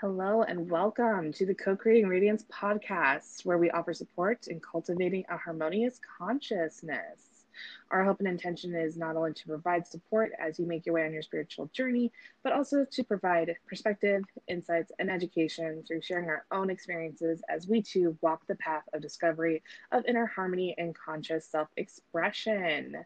[0.00, 5.38] Hello and welcome to the Co-Creating Radiance podcast, where we offer support in cultivating a
[5.38, 7.46] harmonious consciousness.
[7.90, 11.06] Our hope and intention is not only to provide support as you make your way
[11.06, 12.12] on your spiritual journey,
[12.44, 17.80] but also to provide perspective, insights, and education through sharing our own experiences as we
[17.82, 22.96] too walk the path of discovery of inner harmony and conscious self-expression.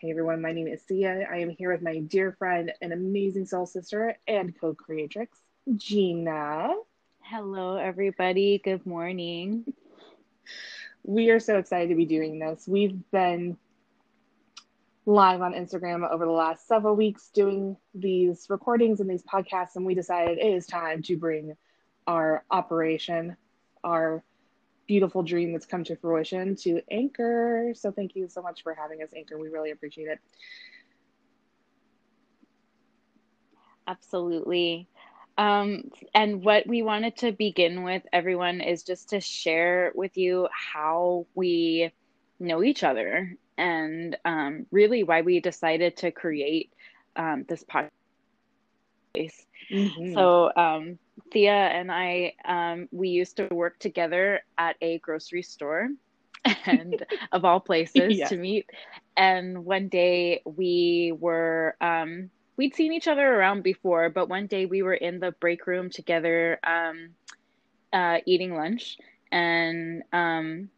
[0.00, 1.26] Hey everyone, my name is Sia.
[1.30, 5.38] I am here with my dear friend and amazing soul sister and co creatrix,
[5.76, 6.70] Gina.
[7.20, 8.58] Hello, everybody.
[8.62, 9.64] Good morning.
[11.02, 12.66] We are so excited to be doing this.
[12.66, 13.58] We've been
[15.04, 19.84] live on Instagram over the last several weeks doing these recordings and these podcasts, and
[19.84, 21.56] we decided it is time to bring
[22.06, 23.36] our operation,
[23.84, 24.22] our
[24.86, 27.72] beautiful dream that's come to fruition to Anchor.
[27.74, 29.38] So thank you so much for having us, Anchor.
[29.38, 30.18] We really appreciate it.
[33.86, 34.88] Absolutely.
[35.38, 40.48] Um, and what we wanted to begin with, everyone, is just to share with you
[40.52, 41.92] how we
[42.40, 46.72] know each other and um, really why we decided to create
[47.16, 47.90] um, this podcast.
[49.70, 50.14] Mm-hmm.
[50.14, 50.98] So, um,
[51.32, 55.88] Thea and I, um, we used to work together at a grocery store,
[56.66, 58.70] and of all places to meet.
[59.16, 64.66] And one day we were, um, we'd seen each other around before, but one day
[64.66, 67.10] we were in the break room together, um,
[67.92, 68.98] uh, eating lunch,
[69.32, 70.68] and um,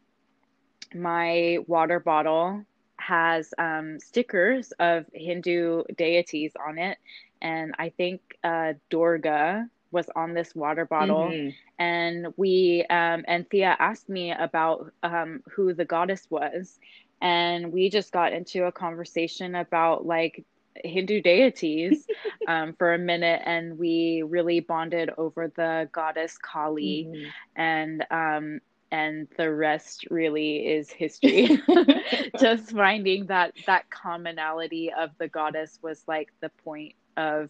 [0.93, 2.63] my water bottle
[2.97, 6.99] has um, stickers of Hindu deities on it,
[7.41, 11.49] and I think uh, Durga was on this water bottle mm-hmm.
[11.77, 16.79] and we um, and thea asked me about um, who the goddess was
[17.21, 20.45] and we just got into a conversation about like
[20.83, 22.05] hindu deities
[22.47, 27.07] um, for a minute and we really bonded over the goddess kali.
[27.09, 27.29] Mm-hmm.
[27.55, 31.61] and um, and the rest really is history.
[32.39, 37.49] Just finding that that commonality of the goddess was like the point of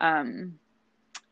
[0.00, 0.54] um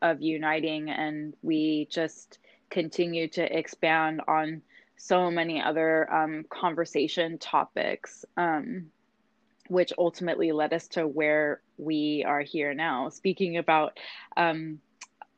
[0.01, 0.89] of uniting.
[0.89, 4.61] And we just continue to expand on
[4.97, 8.25] so many other um, conversation topics.
[8.35, 8.87] Um,
[9.69, 13.97] which ultimately led us to where we are here now speaking about
[14.35, 14.79] um,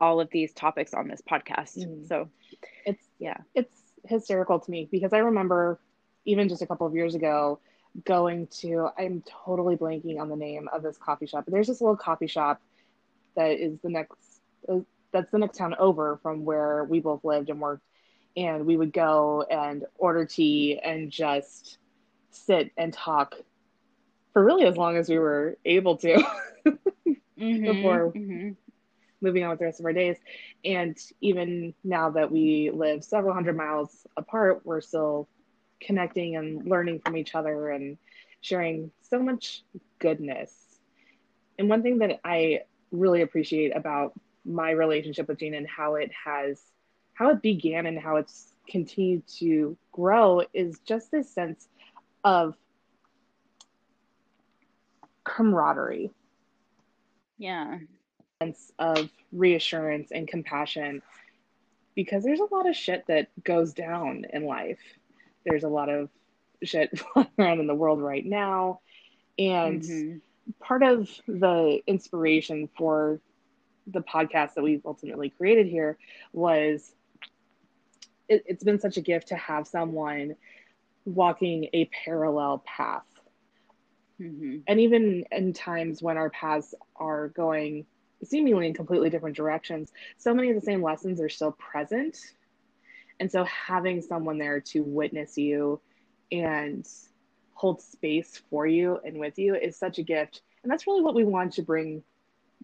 [0.00, 1.78] all of these topics on this podcast.
[1.78, 2.06] Mm.
[2.08, 2.28] so
[2.86, 3.36] it's yeah.
[3.54, 3.76] it's
[4.06, 5.78] hysterical to me because i remember
[6.24, 7.60] even just a couple of years ago
[8.06, 11.82] going to i'm totally blanking on the name of this coffee shop but there's this
[11.82, 12.62] little coffee shop
[13.36, 14.40] that is the next
[15.12, 17.84] that's the next town over from where we both lived and worked.
[18.36, 21.78] And we would go and order tea and just
[22.30, 23.34] sit and talk
[24.32, 26.22] for really as long as we were able to.
[27.40, 28.50] Mm-hmm, before mm-hmm.
[29.22, 30.18] moving on with the rest of our days.
[30.64, 35.28] And even now that we live several hundred miles apart we're still
[35.80, 37.96] connecting and learning from each other and
[38.42, 39.62] sharing so much
[39.98, 40.52] goodness.
[41.58, 42.60] And one thing that i
[42.92, 44.12] really appreciate about
[44.44, 46.60] my relationship with Gina and how it has
[47.14, 51.68] how it began and how it's continued to grow is just this sense
[52.24, 52.54] of
[55.36, 56.10] camaraderie.
[57.38, 57.78] Yeah.
[58.42, 61.02] Sense of reassurance and compassion
[61.94, 64.78] because there's a lot of shit that goes down in life.
[65.44, 66.08] There's a lot of
[66.62, 68.80] shit flying around in the world right now.
[69.38, 70.18] And mm-hmm.
[70.60, 73.20] part of the inspiration for
[73.86, 75.98] the podcast that we've ultimately created here
[76.32, 76.92] was
[78.28, 80.36] it, it's been such a gift to have someone
[81.04, 83.04] walking a parallel path.
[84.20, 84.58] Mm-hmm.
[84.66, 87.86] And even in times when our paths are going
[88.22, 92.18] seemingly in completely different directions, so many of the same lessons are still present.
[93.18, 95.80] And so having someone there to witness you
[96.30, 96.86] and
[97.54, 100.42] hold space for you and with you is such a gift.
[100.62, 102.02] And that's really what we want to bring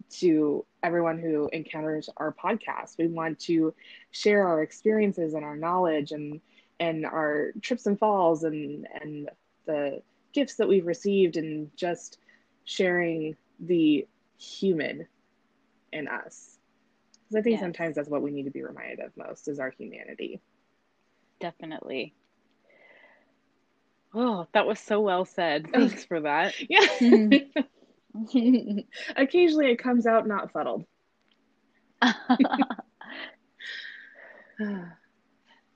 [0.09, 2.97] to everyone who encounters our podcast.
[2.97, 3.73] We want to
[4.11, 6.41] share our experiences and our knowledge and
[6.79, 9.29] and our trips and falls and and
[9.65, 10.01] the
[10.33, 12.19] gifts that we've received and just
[12.65, 14.07] sharing the
[14.37, 15.07] human
[15.91, 16.57] in us.
[17.23, 17.61] Because I think yes.
[17.61, 20.39] sometimes that's what we need to be reminded of most is our humanity.
[21.39, 22.13] Definitely.
[24.13, 25.67] Oh, that was so well said.
[25.73, 26.53] Thanks for that.
[26.69, 26.85] Yeah.
[29.15, 30.85] Occasionally it comes out not fuddled.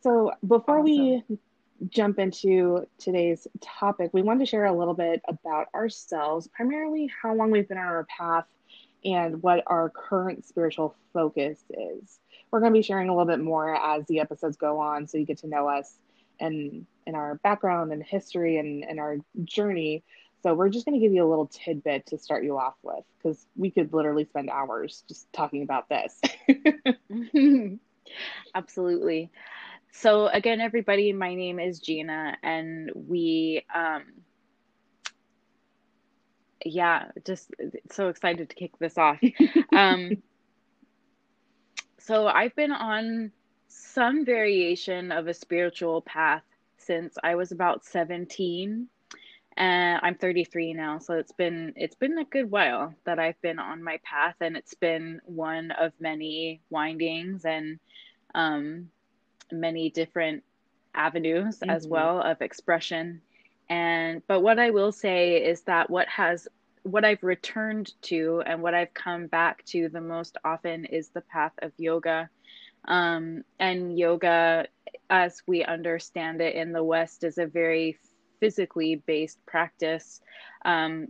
[0.02, 0.84] so before awesome.
[0.84, 1.24] we
[1.90, 7.34] jump into today's topic, we wanted to share a little bit about ourselves, primarily how
[7.34, 8.46] long we've been on our path
[9.04, 12.20] and what our current spiritual focus is.
[12.52, 15.18] We're going to be sharing a little bit more as the episodes go on so
[15.18, 15.98] you get to know us
[16.40, 20.04] and and our background and history and, and our journey.
[20.44, 23.04] So we're just going to give you a little tidbit to start you off with
[23.18, 26.20] because we could literally spend hours just talking about this.
[28.56, 29.32] Absolutely.
[29.92, 34.04] So again, everybody, my name is Gina, and we, um,
[36.66, 37.52] yeah, just
[37.92, 39.20] so excited to kick this off.
[39.76, 40.24] um,
[42.00, 43.32] so I've been on
[43.68, 46.44] some variation of a spiritual path
[46.78, 48.88] since I was about 17
[49.58, 53.60] and I'm 33 now so it's been it's been a good while that I've been
[53.60, 57.80] on my path and it's been one of many windings and
[58.34, 58.90] um,
[59.52, 60.44] many different
[60.94, 61.70] avenues mm-hmm.
[61.70, 63.22] as well of expression
[63.70, 66.48] and but what I will say is that what has
[66.84, 71.22] what I've returned to and what I've come back to the most often is the
[71.22, 72.30] path of yoga
[72.86, 74.68] um, and yoga,
[75.10, 77.98] as we understand it in the West, is a very
[78.40, 80.22] physically based practice
[80.66, 81.08] um,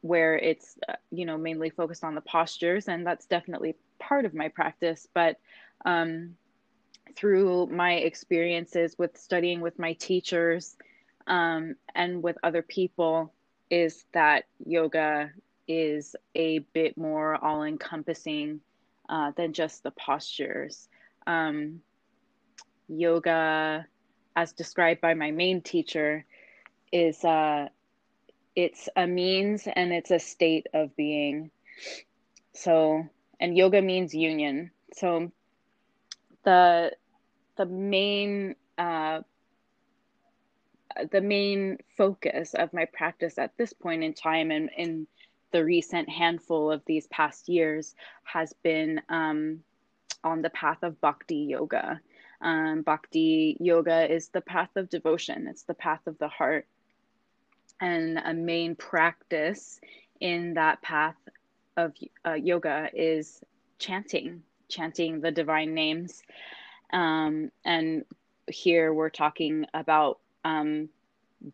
[0.00, 2.88] where it's, uh, you know, mainly focused on the postures.
[2.88, 5.06] And that's definitely part of my practice.
[5.12, 5.38] But
[5.84, 6.36] um,
[7.16, 10.76] through my experiences with studying with my teachers
[11.26, 13.32] um, and with other people,
[13.70, 15.30] is that yoga
[15.68, 18.60] is a bit more all encompassing
[19.08, 20.88] uh, than just the postures
[21.26, 21.80] um,
[22.88, 23.86] yoga,
[24.36, 26.24] as described by my main teacher,
[26.92, 27.68] is uh,
[28.54, 31.50] it's a means and it's a state of being.
[32.54, 33.08] So,
[33.40, 34.70] and yoga means union.
[34.94, 35.32] So,
[36.44, 36.92] the
[37.62, 39.20] the main uh,
[41.12, 45.06] the main focus of my practice at this point in time and in
[45.52, 47.94] the recent handful of these past years
[48.24, 49.60] has been um,
[50.24, 52.00] on the path of bhakti yoga.
[52.40, 56.66] Um, bhakti yoga is the path of devotion, it's the path of the heart.
[57.80, 59.80] And a main practice
[60.20, 61.16] in that path
[61.76, 61.92] of
[62.26, 63.40] uh, yoga is
[63.78, 66.22] chanting, chanting the divine names.
[66.92, 68.04] Um, and
[68.48, 70.88] here we're talking about um,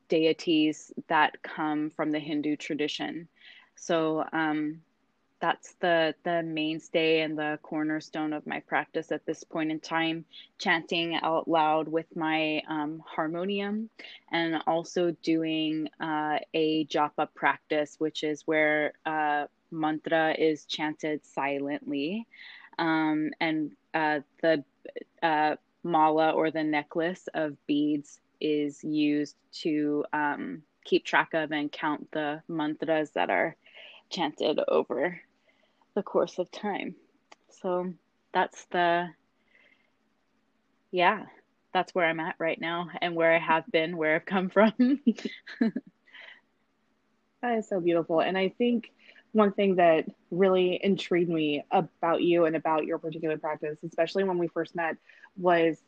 [0.08, 3.29] deities that come from the Hindu tradition.
[3.76, 4.81] So, um,
[5.40, 10.25] that's the the mainstay and the cornerstone of my practice at this point in time
[10.58, 13.88] chanting out loud with my um, harmonium
[14.32, 22.26] and also doing uh, a japa practice which is where uh, mantra is chanted silently
[22.79, 24.64] um, and uh, the
[25.23, 31.70] uh, mala or the necklace of beads is used to um, keep track of and
[31.73, 33.56] count the mantras that are
[34.11, 35.20] chanted over
[35.94, 36.94] the course of time.
[37.61, 37.93] So
[38.32, 39.08] that's the,
[40.90, 41.25] yeah,
[41.73, 44.73] that's where I'm at right now and where I have been, where I've come from.
[47.43, 48.20] that is so beautiful.
[48.20, 48.93] And I think
[49.33, 54.39] one thing that really intrigued me about you and about your particular practice, especially when
[54.39, 54.97] we first met,
[55.37, 55.79] was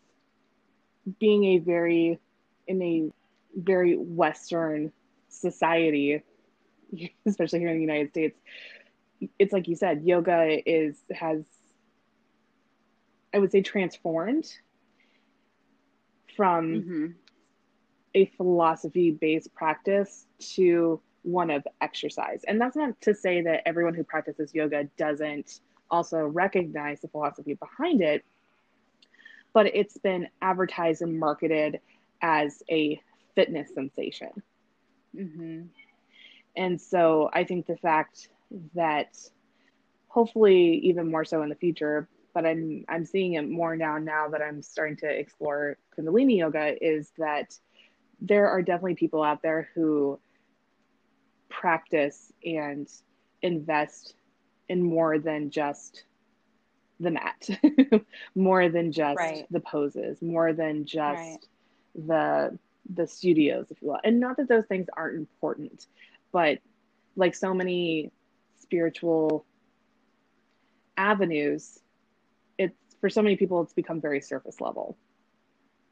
[1.19, 2.19] being a very,
[2.67, 3.11] in a
[3.55, 4.93] very Western
[5.29, 6.23] society,
[7.27, 8.39] especially here in the United States,
[9.39, 11.45] it's like you said, yoga is has
[13.33, 14.50] I would say transformed
[16.37, 17.07] from mm-hmm.
[18.14, 22.43] a philosophy based practice to one of exercise.
[22.47, 25.61] And that's not to say that everyone who practices yoga doesn't
[25.91, 28.25] also recognize the philosophy behind it,
[29.53, 31.81] but it's been advertised and marketed
[32.23, 33.00] as a
[33.35, 34.31] fitness sensation.
[35.15, 35.62] Mm-hmm.
[36.57, 38.29] And so I think the fact
[38.75, 39.17] that
[40.09, 44.29] hopefully even more so in the future but i'm i'm seeing it more now now
[44.29, 47.57] that i'm starting to explore kundalini yoga is that
[48.21, 50.19] there are definitely people out there who
[51.50, 52.88] practice and
[53.42, 54.14] invest
[54.69, 56.04] in more than just
[57.00, 57.49] the mat
[58.35, 59.47] more than just right.
[59.50, 61.38] the poses more than just right.
[62.07, 62.59] the
[62.95, 65.87] the studios if you will and not that those things aren't important
[66.33, 66.59] but
[67.16, 68.12] like so many
[68.59, 69.45] spiritual
[70.97, 71.80] avenues,
[72.59, 74.97] it's for so many people it's become very surface level.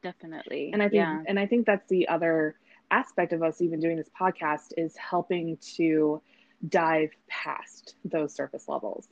[0.01, 0.71] Definitely.
[0.71, 1.23] And I think yeah.
[1.27, 2.55] and I think that's the other
[2.91, 6.21] aspect of us even doing this podcast is helping to
[6.67, 9.07] dive past those surface levels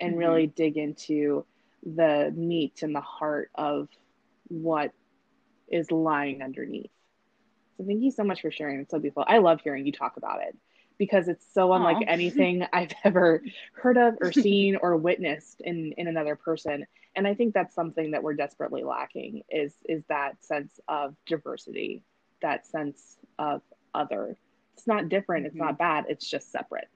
[0.00, 0.20] and mm-hmm.
[0.20, 1.44] really dig into
[1.84, 3.88] the meat and the heart of
[4.48, 4.92] what
[5.68, 6.90] is lying underneath.
[7.76, 8.80] So thank you so much for sharing.
[8.80, 9.24] It's so beautiful.
[9.26, 10.56] I love hearing you talk about it
[10.98, 12.04] because it's so unlike Aww.
[12.08, 16.86] anything I've ever heard of or seen or witnessed in in another person.
[17.16, 22.02] And I think that's something that we're desperately lacking is is that sense of diversity,
[22.44, 23.62] that sense of
[23.94, 24.36] other.
[24.74, 25.56] It's not different, mm-hmm.
[25.56, 26.88] it's not bad, it's just separate.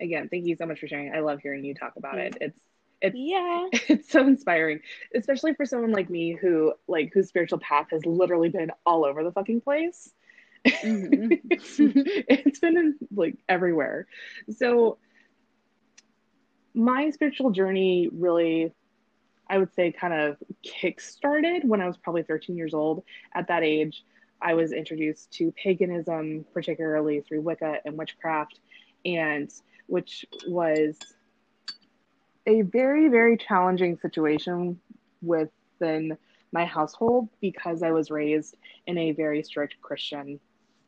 [0.00, 1.14] again, thank you so much for sharing.
[1.14, 2.36] I love hearing you talk about it.
[2.40, 2.58] It's
[3.02, 4.80] it's yeah it's so inspiring
[5.14, 9.24] especially for someone like me who like whose spiritual path has literally been all over
[9.24, 10.12] the fucking place
[10.66, 11.32] mm-hmm.
[11.50, 14.06] it's been in, like everywhere
[14.54, 14.98] so
[16.74, 18.72] my spiritual journey really
[19.50, 23.02] i would say kind of kick started when i was probably 13 years old
[23.34, 24.04] at that age
[24.40, 28.60] i was introduced to paganism particularly through wicca and witchcraft
[29.04, 29.50] and
[29.86, 30.96] which was
[32.46, 34.80] a very, very challenging situation
[35.22, 36.16] within
[36.52, 40.40] my household because I was raised in a very strict Christian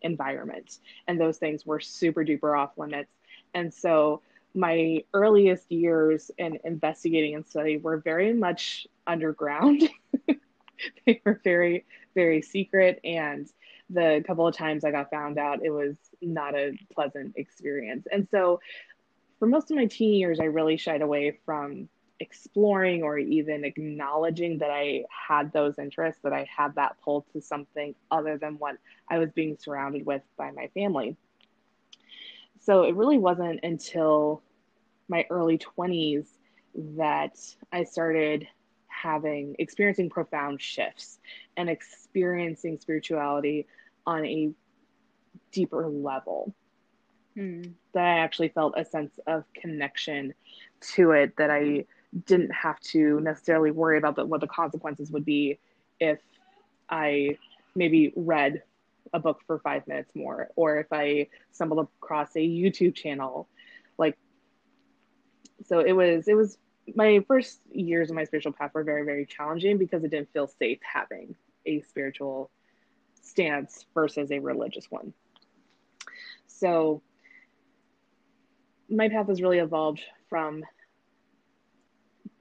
[0.02, 0.78] environment.
[1.06, 3.12] And those things were super duper off limits.
[3.54, 4.22] And so
[4.54, 9.88] my earliest years in investigating and study were very much underground.
[11.06, 13.00] they were very, very secret.
[13.04, 13.48] And
[13.90, 18.06] the couple of times I got found out, it was not a pleasant experience.
[18.10, 18.60] And so
[19.38, 21.88] for most of my teen years, I really shied away from
[22.20, 27.40] exploring or even acknowledging that I had those interests, that I had that pull to
[27.40, 28.76] something other than what
[29.08, 31.16] I was being surrounded with by my family.
[32.64, 34.42] So it really wasn't until
[35.08, 36.28] my early 20s
[36.96, 37.36] that
[37.72, 38.46] I started
[38.86, 41.18] having experiencing profound shifts
[41.56, 43.66] and experiencing spirituality
[44.06, 44.52] on a
[45.50, 46.54] deeper level
[47.36, 47.72] mm.
[47.94, 50.32] that I actually felt a sense of connection
[50.94, 51.84] to it that I
[52.26, 55.58] didn't have to necessarily worry about the, what the consequences would be
[55.98, 56.20] if
[56.88, 57.38] I
[57.74, 58.62] maybe read
[59.12, 63.48] a book for five minutes more or if I stumbled across a YouTube channel.
[63.98, 64.16] Like,
[65.66, 66.58] so it was, it was
[66.94, 70.48] my first years of my spiritual path were very, very challenging because it didn't feel
[70.48, 71.34] safe having
[71.66, 72.50] a spiritual
[73.20, 75.12] stance versus a religious one.
[76.46, 77.02] So
[78.88, 80.64] my path has really evolved from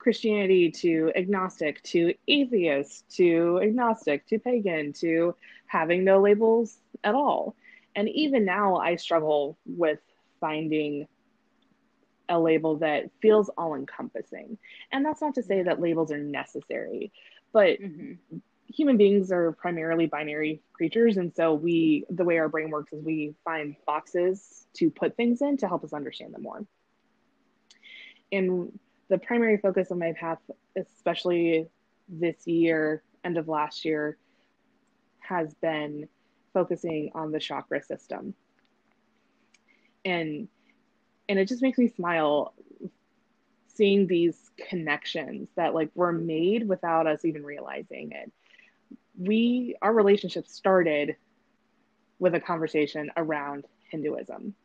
[0.01, 5.35] Christianity to agnostic to atheist to agnostic to pagan to
[5.67, 7.55] having no labels at all.
[7.95, 9.99] And even now, I struggle with
[10.39, 11.07] finding
[12.27, 14.57] a label that feels all encompassing.
[14.91, 17.11] And that's not to say that labels are necessary,
[17.53, 18.37] but mm-hmm.
[18.73, 21.17] human beings are primarily binary creatures.
[21.17, 25.43] And so, we, the way our brain works is we find boxes to put things
[25.43, 26.65] in to help us understand them more.
[28.31, 28.79] And
[29.11, 30.39] the primary focus of my path,
[30.77, 31.67] especially
[32.07, 34.17] this year, end of last year,
[35.19, 36.07] has been
[36.53, 38.33] focusing on the chakra system.
[40.05, 40.47] And
[41.27, 42.53] and it just makes me smile
[43.67, 48.31] seeing these connections that like were made without us even realizing it.
[49.19, 51.17] We our relationship started
[52.17, 54.55] with a conversation around Hinduism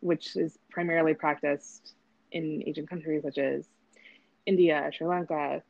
[0.00, 1.94] which is primarily practiced
[2.32, 3.68] in Asian countries such as
[4.46, 5.62] India, Sri Lanka,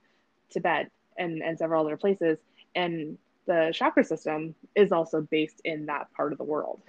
[0.50, 2.38] Tibet, and, and several other places.
[2.74, 6.82] And the chakra system is also based in that part of the world.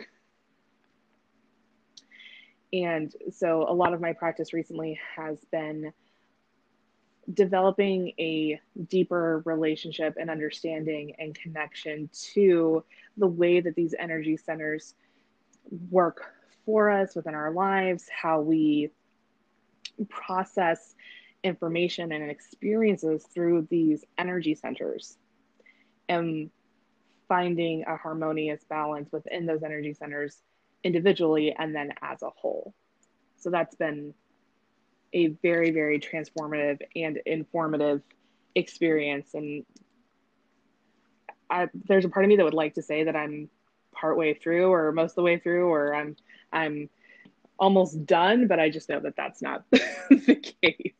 [2.73, 5.93] And so a lot of my practice recently has been
[7.33, 12.83] developing a deeper relationship and understanding and connection to
[13.17, 14.95] the way that these energy centers
[15.89, 16.33] work
[16.65, 18.89] for us within our lives, how we
[20.09, 20.95] process
[21.43, 25.17] information and experiences through these energy centers,
[26.09, 26.49] and
[27.27, 30.41] finding a harmonious balance within those energy centers
[30.83, 32.73] individually and then as a whole.
[33.37, 34.13] So that's been
[35.13, 38.01] a very, very transformative and informative
[38.55, 39.33] experience.
[39.33, 39.65] And
[41.49, 43.49] I, there's a part of me that would like to say that I'm
[43.93, 46.15] partway through or most of the way through or I'm
[46.53, 46.89] I'm
[47.59, 50.93] almost done, but I just know that that's not the case.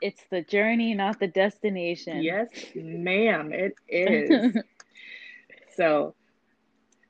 [0.00, 2.22] It's the journey, not the destination.
[2.22, 4.56] Yes, ma'am, it is.
[5.76, 6.14] so,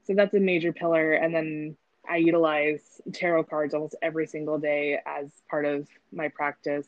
[0.05, 1.77] so that's a major pillar, and then
[2.09, 6.87] I utilize tarot cards almost every single day as part of my practice,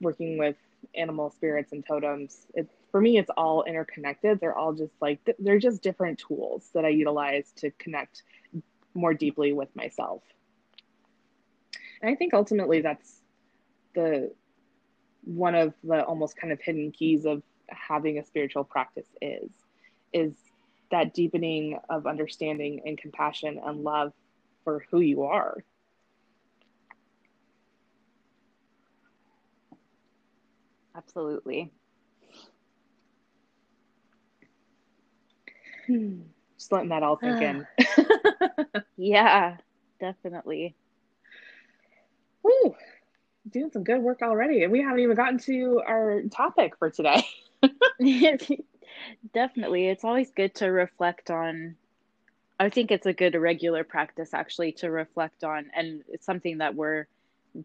[0.00, 0.56] working with
[0.94, 2.46] animal spirits and totems.
[2.54, 4.40] It, for me, it's all interconnected.
[4.40, 8.22] They're all just like they're just different tools that I utilize to connect
[8.94, 10.22] more deeply with myself.
[12.02, 13.20] And I think ultimately that's
[13.94, 14.32] the
[15.24, 19.50] one of the almost kind of hidden keys of having a spiritual practice is
[20.12, 20.32] is
[20.90, 24.12] that deepening of understanding and compassion and love
[24.64, 25.64] for who you are.
[30.94, 31.72] Absolutely.
[35.86, 36.20] Hmm.
[36.58, 37.66] just letting that all sink in.
[38.96, 39.56] Yeah
[39.98, 40.74] definitely
[42.42, 42.76] Woo
[43.50, 47.24] doing some good work already, and we haven't even gotten to our topic for today.
[49.34, 51.76] Definitely, it's always good to reflect on.
[52.60, 56.74] I think it's a good regular practice actually to reflect on, and it's something that
[56.74, 57.06] we're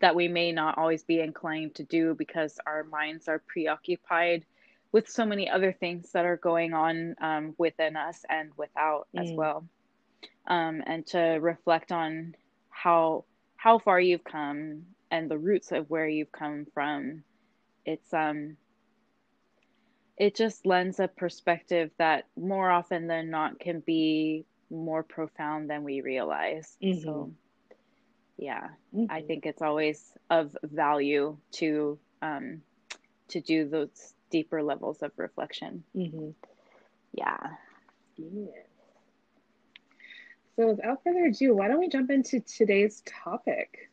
[0.02, 4.44] that we may not always be inclined to do because our minds are preoccupied
[4.92, 9.24] with so many other things that are going on um, within us and without mm.
[9.24, 9.66] as well,
[10.48, 12.36] um, and to reflect on
[12.70, 13.24] how
[13.58, 17.24] how far you've come and the roots of where you've come from
[17.86, 18.56] it's um
[20.18, 25.84] it just lends a perspective that more often than not can be more profound than
[25.84, 27.02] we realize mm-hmm.
[27.02, 27.32] so
[28.38, 29.12] yeah mm-hmm.
[29.12, 32.62] i think it's always of value to um
[33.28, 36.30] to do those deeper levels of reflection mm-hmm.
[37.14, 37.38] yeah
[38.18, 38.52] yeah
[40.58, 43.92] so without further ado why don't we jump into today's topic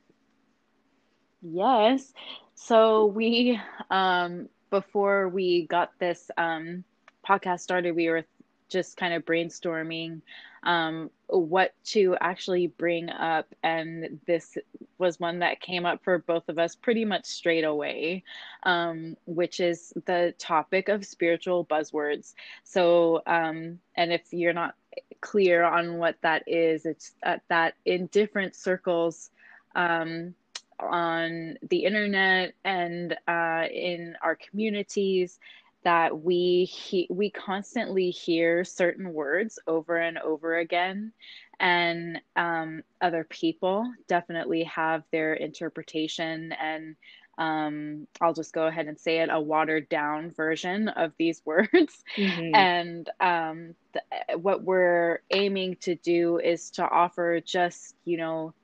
[1.42, 2.12] Yes.
[2.54, 6.84] So we um before we got this um
[7.26, 8.24] podcast started, we were
[8.70, 10.22] just kind of brainstorming
[10.64, 14.56] um what to actually bring up and this
[14.98, 18.24] was one that came up for both of us pretty much straight away
[18.64, 22.34] um which is the topic of spiritual buzzwords.
[22.64, 24.74] So um and if you're not
[25.20, 29.30] clear on what that is, it's uh, that in different circles
[29.74, 30.34] um
[30.80, 35.38] on the internet and uh, in our communities
[35.84, 41.12] that we he- we constantly hear certain words over and over again.
[41.60, 46.96] And um, other people definitely have their interpretation and
[47.38, 52.04] um, I'll just go ahead and say it a watered down version of these words.
[52.16, 52.54] Mm-hmm.
[52.54, 58.54] And um, th- what we're aiming to do is to offer just, you know,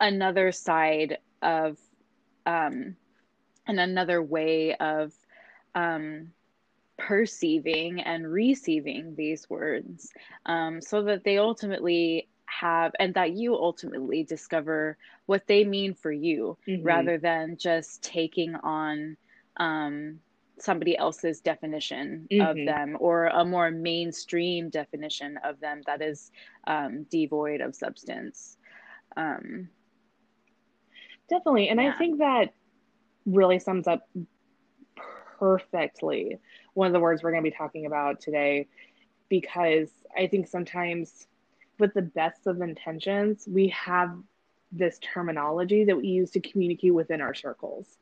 [0.00, 1.78] another side of
[2.46, 2.96] um,
[3.66, 5.12] and another way of
[5.74, 6.32] um,
[6.98, 10.12] perceiving and receiving these words
[10.46, 16.12] um, so that they ultimately have and that you ultimately discover what they mean for
[16.12, 16.84] you mm-hmm.
[16.84, 19.16] rather than just taking on
[19.56, 20.20] um,
[20.58, 22.46] somebody else's definition mm-hmm.
[22.46, 26.30] of them or a more mainstream definition of them that is
[26.66, 28.56] um, devoid of substance
[29.16, 29.68] um,
[31.28, 31.68] Definitely.
[31.68, 31.90] And yeah.
[31.90, 32.54] I think that
[33.26, 34.08] really sums up
[35.38, 36.38] perfectly
[36.74, 38.68] one of the words we're going to be talking about today
[39.28, 41.26] because I think sometimes
[41.78, 44.16] with the best of intentions, we have
[44.72, 47.98] this terminology that we use to communicate within our circles.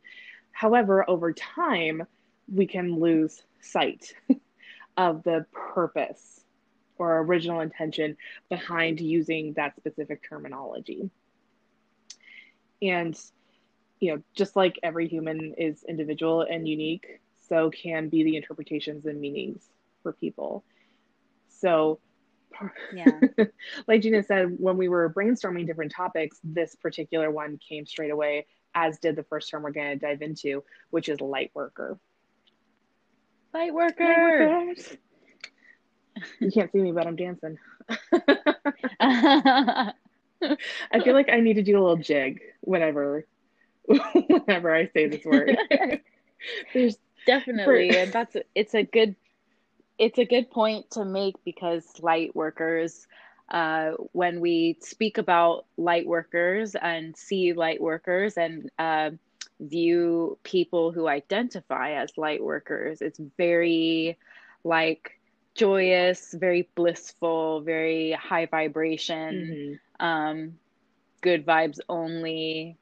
[0.53, 2.07] However, over time,
[2.53, 4.15] we can lose sight
[4.97, 6.45] of the purpose
[6.99, 8.17] or original intention
[8.49, 11.11] behind using that specific terminology.
[12.81, 13.19] And,
[14.01, 19.07] you know, just like every human is individual and unique, so can be the interpretations
[19.07, 19.63] and meanings
[20.03, 20.65] for people.
[21.49, 22.01] So,
[22.95, 23.45] yeah.
[23.89, 28.47] like Gina said, when we were brainstorming different topics, this particular one came straight away,
[28.75, 31.99] as did the first term we're going to dive into, which is light worker.
[33.53, 34.75] Light worker.
[36.41, 37.59] you can't see me, but I'm dancing.
[39.01, 39.93] I
[41.03, 43.27] feel like I need to do a little jig whenever
[43.87, 45.57] whenever I say this word.
[46.73, 47.99] There's definitely for...
[47.99, 49.17] and that's it's a good
[50.03, 53.07] it's a good point to make because light workers
[53.51, 59.11] uh, when we speak about light workers and see light workers and uh,
[59.61, 64.19] view people who identify as light workers, it's very
[64.65, 65.21] like
[65.55, 70.05] joyous, very blissful, very high vibration, mm-hmm.
[70.05, 70.59] um,
[71.21, 72.77] good vibes only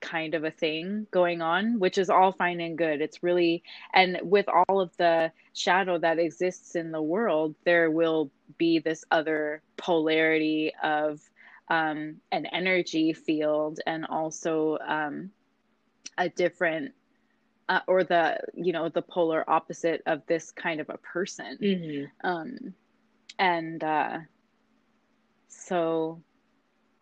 [0.00, 3.00] kind of a thing going on, which is all fine and good.
[3.00, 8.30] It's really, and with all of the shadow that exists in the world, there will
[8.58, 11.20] be this other polarity of
[11.68, 15.30] um, an energy field and also um,
[16.18, 16.92] a different
[17.68, 22.26] uh, or the you know the polar opposite of this kind of a person mm-hmm.
[22.26, 22.74] um
[23.38, 24.18] and uh
[25.48, 26.20] so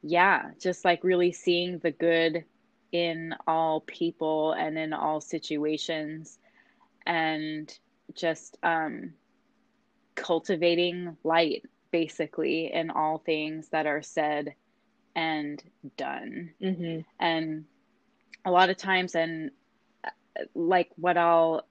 [0.03, 2.45] yeah just like really seeing the good
[2.92, 6.38] in all people and in all situations
[7.07, 7.79] and
[8.14, 9.12] just um,
[10.14, 14.55] cultivating light basically in all things that are said
[15.14, 15.62] and
[15.96, 16.51] done.
[16.62, 17.01] Mm-hmm.
[17.18, 17.64] And
[18.44, 19.51] a lot of times, and
[20.05, 20.11] uh,
[20.55, 21.66] like what I'll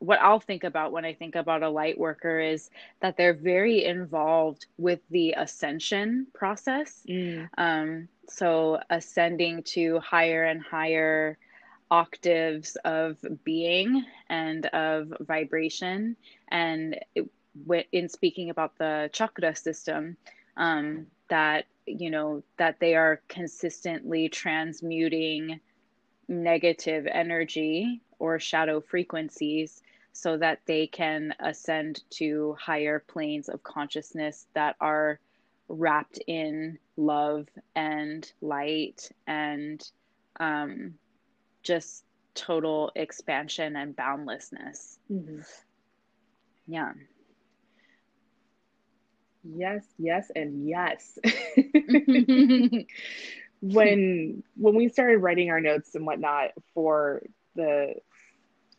[0.00, 3.84] what I'll think about when I think about a light worker is that they're very
[3.84, 7.02] involved with the ascension process.
[7.08, 7.48] Mm.
[7.58, 11.38] Um, so ascending to higher and higher
[11.90, 16.16] octaves of being and of vibration.
[16.48, 17.28] And it,
[17.92, 20.16] in speaking about the chakra system
[20.56, 25.60] um, that you know that they are consistently transmuting
[26.28, 34.46] negative energy or shadow frequencies so that they can ascend to higher planes of consciousness
[34.54, 35.20] that are
[35.68, 39.82] wrapped in love and light and
[40.40, 40.94] um,
[41.62, 44.98] just total expansion and boundlessness.
[45.10, 45.40] Mm-hmm.
[46.66, 46.92] Yeah.
[49.44, 51.18] Yes, yes, and yes.
[53.60, 57.22] when when we started writing our notes and whatnot for
[57.54, 57.94] the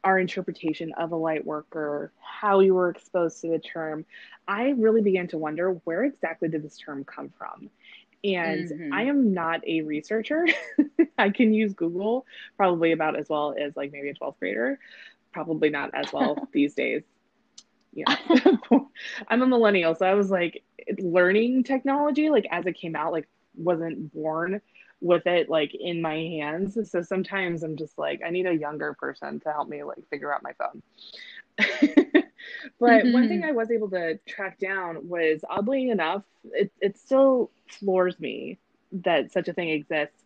[0.04, 4.06] our interpretation of a light worker, how we were exposed to the term,
[4.48, 7.70] I really began to wonder where exactly did this term come from?
[8.24, 8.94] And mm-hmm.
[8.94, 10.46] I am not a researcher.
[11.18, 12.26] I can use Google
[12.58, 14.80] probably about as well as like maybe a 12th grader,
[15.32, 17.04] probably not as well these days.
[17.94, 18.16] Yeah.
[19.28, 20.64] I'm a millennial, so I was like
[21.00, 24.62] learning technology like as it came out, like wasn't born
[25.02, 26.78] with it like in my hands.
[26.92, 30.34] So sometimes I'm just like, I need a younger person to help me like figure
[30.34, 30.82] out my phone.
[32.80, 33.14] But mm-hmm.
[33.14, 38.20] one thing I was able to track down was oddly enough, it, it still floors
[38.20, 38.60] me
[38.92, 40.24] that such a thing exists.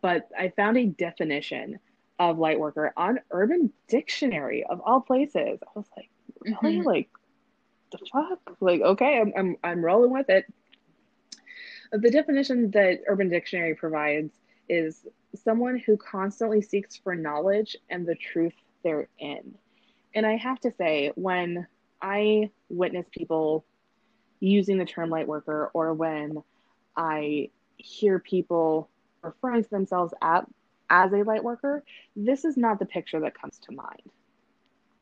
[0.00, 1.78] But I found a definition
[2.18, 5.58] of lightworker on Urban Dictionary of all places.
[5.62, 6.78] I was like, really?
[6.78, 6.86] Mm-hmm.
[6.86, 7.08] Like,
[7.90, 8.56] the fuck?
[8.60, 10.44] Like, okay, I'm, I'm, I'm rolling with it.
[11.92, 14.32] The definition that Urban Dictionary provides
[14.68, 19.54] is someone who constantly seeks for knowledge and the truth therein.
[20.14, 21.66] And I have to say, when
[22.02, 23.64] I witness people
[24.40, 26.42] using the term light worker, or when
[26.96, 28.88] I hear people
[29.22, 30.46] referring to themselves at,
[30.88, 31.84] as a light worker,
[32.16, 34.02] this is not the picture that comes to mind.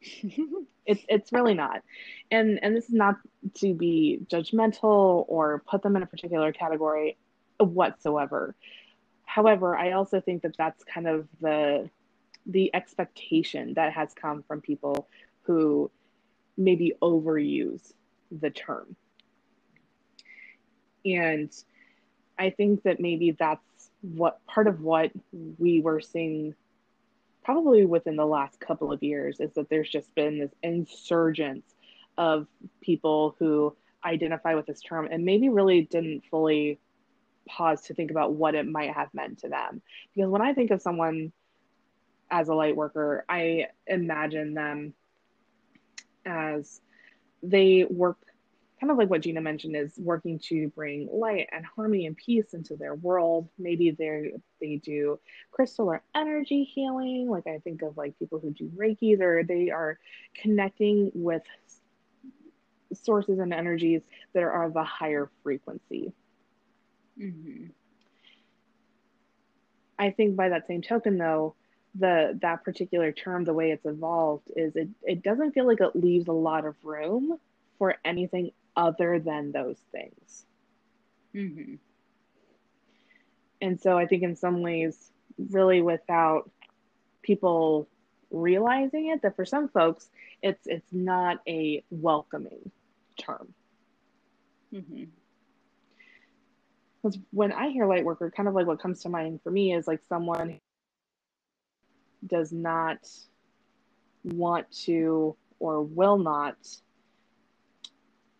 [0.87, 1.83] it's it's really not
[2.31, 3.17] and and this is not
[3.55, 7.17] to be judgmental or put them in a particular category
[7.59, 8.55] whatsoever
[9.25, 11.91] however i also think that that's kind of the
[12.49, 15.07] the expectation that has come from people
[15.43, 15.91] who
[16.57, 17.93] maybe overuse
[18.41, 18.97] the term
[21.05, 21.53] and
[22.39, 25.11] i think that maybe that's what part of what
[25.59, 26.55] we were seeing
[27.45, 31.75] probably within the last couple of years is that there's just been this insurgence
[32.19, 32.47] of
[32.81, 36.79] people who identify with this term and maybe really didn't fully
[37.49, 39.81] pause to think about what it might have meant to them.
[40.15, 41.33] Because when I think of someone
[42.31, 44.95] as a light worker, I imagine them
[46.27, 46.81] as
[47.43, 48.19] they work
[48.81, 52.55] kind of like what Gina mentioned is working to bring light and harmony and peace
[52.55, 53.49] into their world.
[53.59, 55.19] Maybe they they do
[55.51, 59.71] crystal or energy healing, like I think of like people who do Reiki, or they
[59.71, 59.99] are
[60.35, 61.43] connecting with
[62.93, 66.13] sources and energies that are of a higher frequency.
[67.21, 67.67] Mm-hmm.
[69.99, 71.57] I think by that same token, though,
[71.99, 75.97] the that particular term, the way it's evolved, is it it doesn't feel like it
[75.97, 77.39] leaves a lot of room
[77.79, 80.47] for anything other than those things.
[81.35, 81.75] Mm-hmm.
[83.61, 85.11] And so I think in some ways,
[85.51, 86.51] really without
[87.23, 87.89] people
[88.31, 90.09] realizing it, that for some folks,
[90.43, 92.71] it's it's not a welcoming
[93.19, 93.53] term.
[94.73, 95.05] Mm-hmm.
[97.03, 99.73] Because when I hear light worker, kind of like what comes to mind for me
[99.73, 100.61] is like someone
[102.27, 102.99] does not
[104.25, 106.57] want to or will not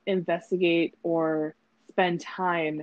[0.07, 1.55] investigate or
[1.89, 2.83] spend time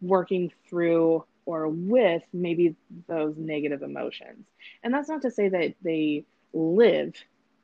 [0.00, 2.74] working through or with maybe
[3.08, 4.46] those negative emotions.
[4.82, 7.14] And that's not to say that they live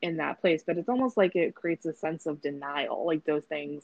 [0.01, 3.43] in that place, but it's almost like it creates a sense of denial, like those
[3.43, 3.83] things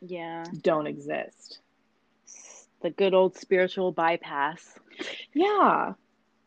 [0.00, 1.58] yeah don't exist.
[2.82, 4.78] The good old spiritual bypass.
[5.32, 5.94] Yeah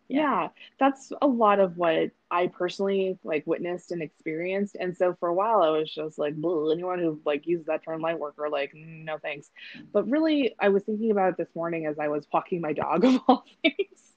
[0.07, 0.19] yeah.
[0.19, 0.47] yeah
[0.79, 5.33] that's a lot of what i personally like witnessed and experienced and so for a
[5.33, 9.17] while i was just like anyone who like uses that term light worker like no
[9.17, 9.49] thanks
[9.93, 13.03] but really i was thinking about it this morning as i was walking my dog
[13.05, 14.13] of all things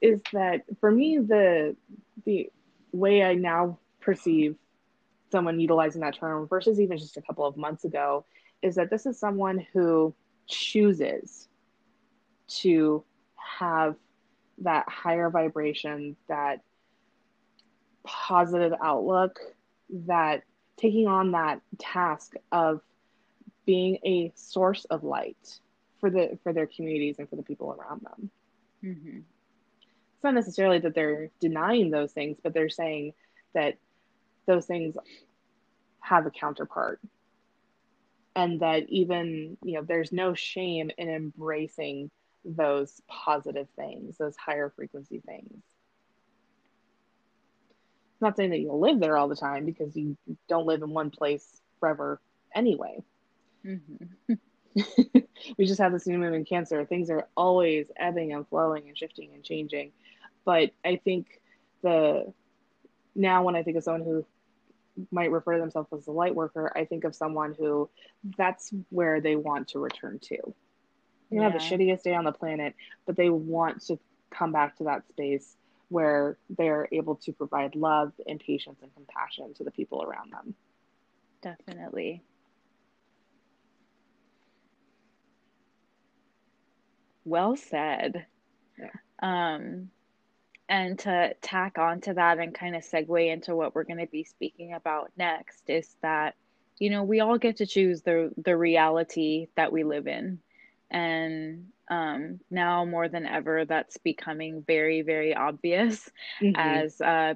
[0.00, 1.76] is that for me the
[2.24, 2.50] the
[2.92, 4.56] way i now perceive
[5.30, 8.24] someone utilizing that term versus even just a couple of months ago
[8.62, 10.14] is that this is someone who
[10.46, 11.48] chooses
[12.48, 13.04] to
[13.36, 13.94] have
[14.62, 16.60] that higher vibration, that
[18.04, 19.38] positive outlook,
[19.90, 20.42] that
[20.76, 22.80] taking on that task of
[23.66, 25.60] being a source of light
[26.00, 28.30] for the for their communities and for the people around them.
[28.84, 29.18] Mm-hmm.
[29.18, 33.12] It's not necessarily that they're denying those things, but they're saying
[33.54, 33.76] that
[34.46, 34.96] those things
[36.00, 37.00] have a counterpart
[38.34, 42.10] and that even you know there's no shame in embracing
[42.56, 45.62] those positive things those higher frequency things
[48.20, 50.16] not saying that you'll live there all the time because you
[50.48, 52.20] don't live in one place forever
[52.54, 52.98] anyway
[53.64, 54.34] mm-hmm.
[55.58, 58.96] we just have this new moon in cancer things are always ebbing and flowing and
[58.96, 59.92] shifting and changing
[60.44, 61.40] but i think
[61.82, 62.32] the
[63.14, 64.24] now when i think of someone who
[65.10, 67.88] might refer to themselves as a light worker, I think of someone who
[68.36, 70.54] that's where they want to return to.
[71.30, 71.44] They yeah.
[71.44, 72.74] have the shittiest day on the planet,
[73.06, 73.98] but they want to
[74.30, 75.56] come back to that space
[75.88, 80.54] where they're able to provide love and patience and compassion to the people around them.
[81.42, 82.22] Definitely.
[87.24, 88.26] Well said.
[88.78, 88.90] Yeah.
[89.20, 89.90] Um,
[90.68, 94.24] and to tack onto that and kind of segue into what we're going to be
[94.24, 96.34] speaking about next is that
[96.78, 100.38] you know we all get to choose the the reality that we live in
[100.90, 106.54] and um, now more than ever that's becoming very very obvious mm-hmm.
[106.56, 107.34] as uh,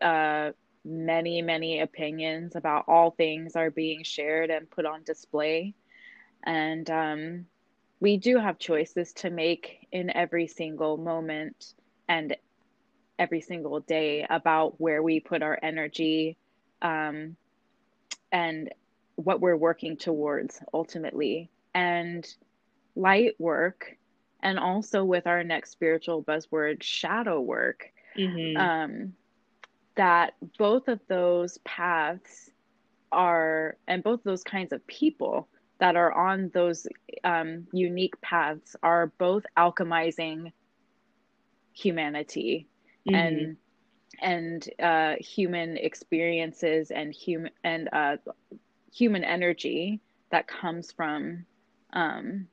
[0.00, 0.52] uh,
[0.84, 5.74] many many opinions about all things are being shared and put on display
[6.44, 7.46] and um,
[8.00, 11.74] we do have choices to make in every single moment
[12.08, 12.36] and
[13.18, 16.36] every single day about where we put our energy
[16.82, 17.36] um,
[18.32, 18.74] and
[19.14, 21.48] what we're working towards ultimately.
[21.74, 22.26] And
[22.94, 23.96] light work,
[24.42, 28.56] and also with our next spiritual buzzword, shadow work, mm-hmm.
[28.60, 29.12] um,
[29.96, 32.50] that both of those paths
[33.10, 36.86] are, and both those kinds of people that are on those
[37.24, 40.52] um, unique paths are both alchemizing
[41.72, 42.68] humanity
[43.08, 43.14] mm-hmm.
[43.14, 43.56] and
[44.20, 48.16] and uh, human experiences and human and uh,
[48.94, 50.00] human energy
[50.30, 51.44] that comes from
[51.94, 52.46] um,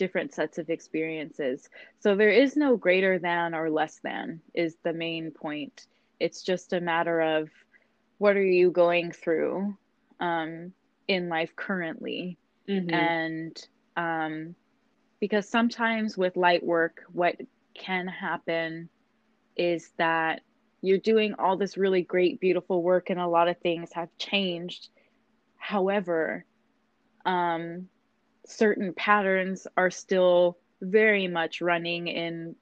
[0.00, 1.68] different sets of experiences.
[1.98, 5.86] So there is no greater than or less than is the main point.
[6.18, 7.50] It's just a matter of
[8.16, 9.76] what are you going through
[10.18, 10.72] um,
[11.06, 12.94] in life currently, mm-hmm.
[12.94, 14.54] and um,
[15.20, 17.36] because sometimes with light work, what
[17.74, 18.88] can happen
[19.54, 20.40] is that
[20.80, 24.88] you're doing all this really great, beautiful work, and a lot of things have changed.
[25.58, 26.46] However,
[27.26, 27.88] um,
[28.50, 32.56] certain patterns are still very much running in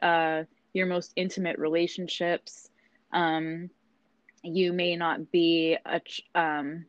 [0.00, 2.70] uh, your most intimate relationships.
[3.12, 3.70] Um,
[4.42, 5.76] you may not be
[6.34, 6.86] um,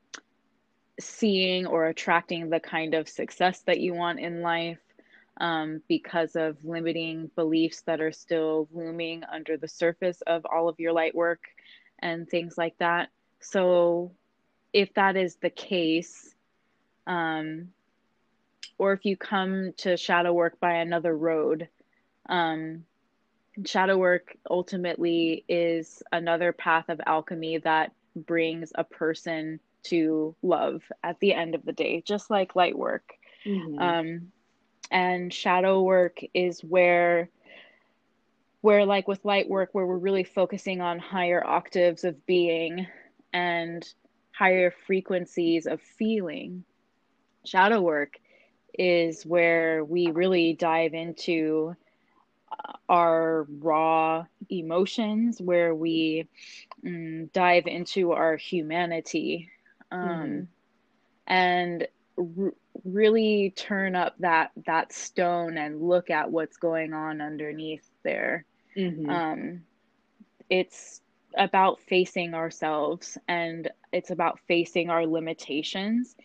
[0.99, 4.79] seeing or attracting the kind of success that you want in life
[5.37, 10.79] um, because of limiting beliefs that are still looming under the surface of all of
[10.79, 11.41] your light work
[11.99, 13.09] and things like that.
[13.39, 14.11] So,
[14.71, 16.33] if that is the case,
[17.05, 17.69] um,
[18.77, 21.67] or if you come to shadow work by another road,
[22.27, 22.85] um,
[23.65, 31.19] shadow work ultimately is another path of alchemy that brings a person to love at
[31.19, 33.13] the end of the day, just like light work.
[33.45, 33.79] Mm-hmm.
[33.79, 34.31] Um,
[34.91, 37.29] and shadow work is where
[38.61, 42.87] where like with light work where we're really focusing on higher octaves of being
[43.33, 43.85] and
[44.31, 46.63] higher frequencies of feeling
[47.43, 48.19] shadow work
[48.73, 51.75] is where we really dive into
[52.51, 56.27] uh, our raw emotions where we
[56.83, 59.49] mm, dive into our humanity
[59.91, 60.41] um, mm-hmm.
[61.27, 67.87] and r- really turn up that that stone and look at what's going on underneath
[68.03, 68.45] there.
[68.75, 69.09] Mm-hmm.
[69.09, 69.61] Um,
[70.49, 71.01] it's
[71.35, 76.15] about facing ourselves and it's about facing our limitations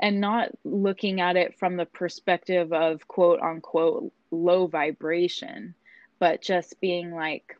[0.00, 5.74] and not looking at it from the perspective of quote unquote low vibration,
[6.18, 7.56] but just being like,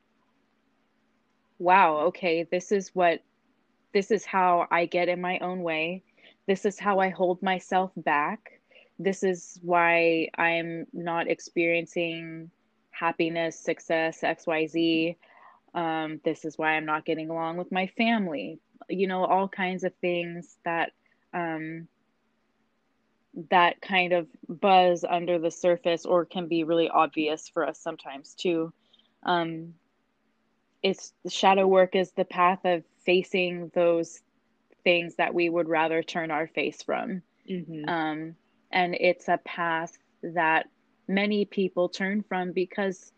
[1.58, 3.20] wow, okay, this is what,
[3.92, 6.02] this is how I get in my own way.
[6.46, 8.60] This is how I hold myself back.
[8.98, 12.50] This is why I'm not experiencing
[12.90, 15.16] happiness, success, XYZ.
[15.74, 18.58] Um, this is why I'm not getting along with my family.
[18.88, 20.92] you know, all kinds of things that
[21.32, 21.86] um,
[23.50, 28.34] that kind of buzz under the surface or can be really obvious for us sometimes
[28.34, 28.72] too.
[29.22, 29.74] Um,
[30.82, 34.20] it's the shadow work is the path of facing those
[34.82, 37.22] things that we would rather turn our face from.
[37.48, 37.88] Mm-hmm.
[37.88, 38.34] Um,
[38.70, 40.68] and it's a path that
[41.06, 43.12] many people turn from because,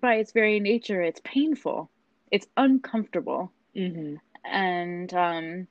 [0.00, 1.90] by its very nature, it's painful,
[2.30, 3.52] it's uncomfortable.
[3.74, 4.16] Mm-hmm.
[4.44, 5.66] And um,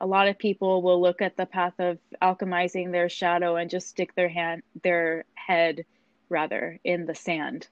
[0.00, 3.88] a lot of people will look at the path of alchemizing their shadow and just
[3.88, 5.84] stick their hand, their head,
[6.28, 7.68] rather, in the sand,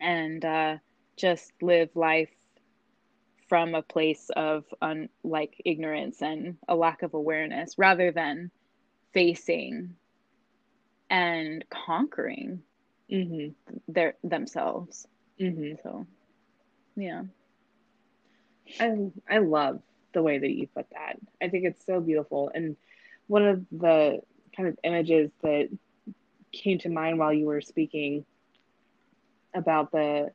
[0.00, 0.76] and uh,
[1.16, 2.30] just live life
[3.48, 8.50] from a place of un, like ignorance and a lack of awareness rather than
[9.12, 9.94] facing
[11.08, 12.60] and conquering
[13.10, 13.50] mm-hmm.
[13.86, 15.06] their themselves
[15.40, 15.74] mm-hmm.
[15.82, 16.06] so
[16.96, 17.22] yeah
[18.80, 19.80] i i love
[20.16, 22.74] the way that you put that i think it's so beautiful and
[23.26, 24.18] one of the
[24.56, 25.68] kind of images that
[26.52, 28.24] came to mind while you were speaking
[29.54, 30.30] about the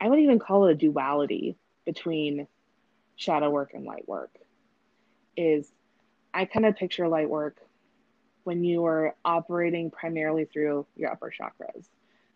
[0.00, 2.46] I would even call it a duality between
[3.16, 4.30] shadow work and light work.
[5.36, 5.72] Is
[6.32, 7.58] I kind of picture light work
[8.44, 11.86] when you are operating primarily through your upper chakras,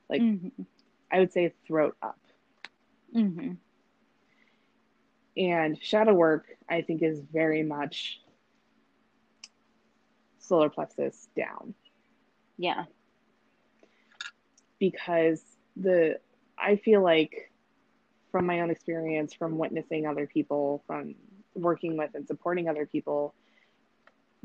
[0.09, 0.63] like mm-hmm.
[1.13, 2.19] I would say throat up.
[3.15, 3.53] Mm-hmm.
[5.39, 8.21] And shadow work, I think, is very much
[10.39, 11.75] solar plexus down.
[12.57, 12.85] Yeah.
[14.81, 15.41] Because
[15.77, 16.19] the
[16.59, 17.53] I feel like
[18.33, 21.15] from my own experience, from witnessing other people, from
[21.55, 23.35] working with and supporting other people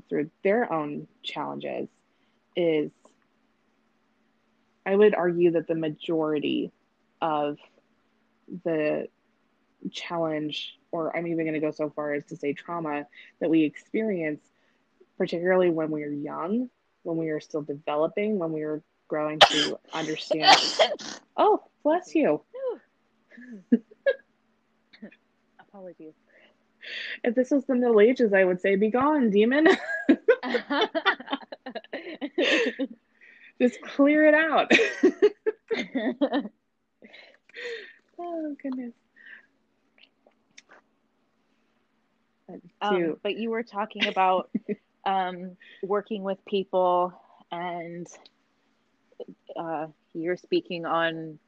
[0.09, 1.89] through their own challenges,
[2.55, 2.91] is
[4.85, 6.71] I would argue that the majority
[7.21, 7.57] of
[8.63, 9.07] the
[9.91, 13.07] challenge, or I'm even going to go so far as to say trauma
[13.41, 14.45] that we experience,
[15.17, 16.69] particularly when we are young,
[17.01, 20.55] when we are still developing, when we are growing to understand.
[21.37, 22.43] oh, bless you.
[25.59, 26.13] Apologies.
[27.23, 29.67] If this was the Middle Ages, I would say, "Be gone, demon."
[33.61, 34.69] Just clear it out.
[38.19, 38.93] oh goodness.
[42.81, 44.49] Um, but you were talking about
[45.05, 47.13] um, working with people,
[47.51, 48.07] and
[49.55, 51.39] uh, you're speaking on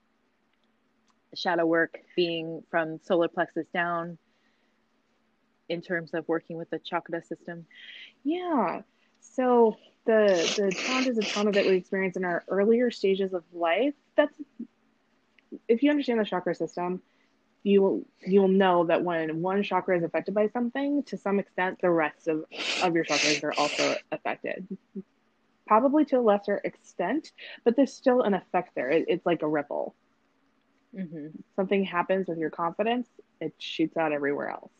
[1.36, 4.18] shadow work being from solar plexus down
[5.70, 7.66] in terms of working with the chakra system?
[8.24, 8.82] Yeah.
[9.20, 13.94] So the the challenges of trauma that we experience in our earlier stages of life,
[14.16, 14.36] that's
[15.68, 17.02] if you understand the chakra system,
[17.66, 21.40] you will you will know that when one chakra is affected by something, to some
[21.40, 22.46] extent, the rest of,
[22.84, 24.68] of your chakras are also affected.
[25.66, 27.32] Probably to a lesser extent,
[27.64, 28.92] but there's still an effect there.
[28.92, 29.96] It, it's like a ripple.
[30.96, 31.30] Mm-hmm.
[31.56, 33.08] Something happens with your confidence,
[33.42, 34.72] it shoots out everywhere else.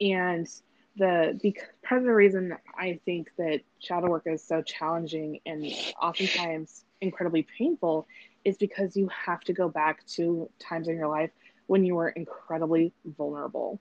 [0.00, 0.48] And
[0.96, 5.66] the because part of the reason I think that shadow work is so challenging and
[6.00, 8.06] oftentimes incredibly painful
[8.44, 11.30] is because you have to go back to times in your life
[11.66, 13.80] when you were incredibly vulnerable.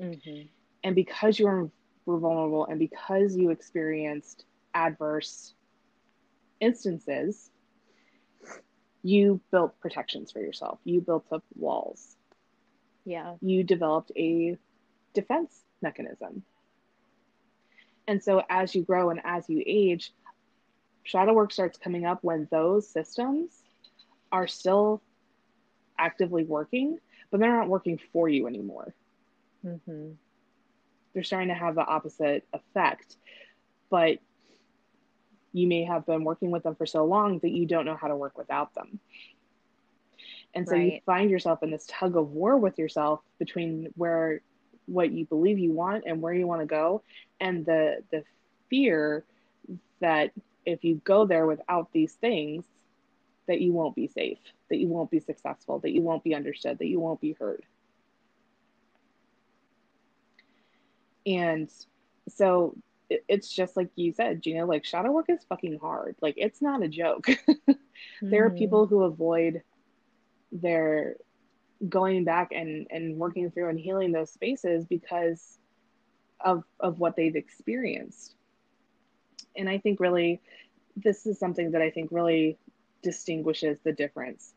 [0.00, 0.46] Mm-hmm.
[0.84, 1.70] And because you were,
[2.06, 5.54] were vulnerable and because you experienced adverse
[6.60, 7.50] instances
[9.02, 10.78] you built protections for yourself.
[10.84, 12.16] You built up walls.
[13.04, 13.34] Yeah.
[13.40, 14.56] You developed a
[15.12, 16.42] defense mechanism.
[18.06, 20.12] And so as you grow and as you age,
[21.02, 23.50] shadow work starts coming up when those systems
[24.30, 25.02] are still
[25.98, 26.98] actively working,
[27.30, 28.94] but they're not working for you anymore.
[29.64, 30.10] Mm-hmm.
[31.14, 33.16] They're starting to have the opposite effect.
[33.90, 34.18] But
[35.52, 38.08] you may have been working with them for so long that you don't know how
[38.08, 38.98] to work without them.
[40.54, 40.94] And so right.
[40.94, 44.40] you find yourself in this tug of war with yourself between where
[44.86, 47.02] what you believe you want and where you want to go
[47.40, 48.24] and the the
[48.68, 49.24] fear
[50.00, 50.32] that
[50.64, 52.64] if you go there without these things
[53.48, 54.38] that you won't be safe,
[54.70, 57.64] that you won't be successful, that you won't be understood, that you won't be heard.
[61.26, 61.70] And
[62.28, 62.76] so
[63.28, 66.16] it's just like you said, you know, like shadow work is fucking hard.
[66.20, 67.26] Like it's not a joke.
[67.26, 67.72] mm-hmm.
[68.20, 68.58] There are mm-hmm.
[68.58, 69.62] people who avoid
[70.50, 71.16] their
[71.88, 75.58] going back and and working through and healing those spaces because
[76.40, 78.34] of of what they've experienced.
[79.56, 80.40] And I think really
[80.96, 82.58] this is something that I think really
[83.02, 84.54] distinguishes the difference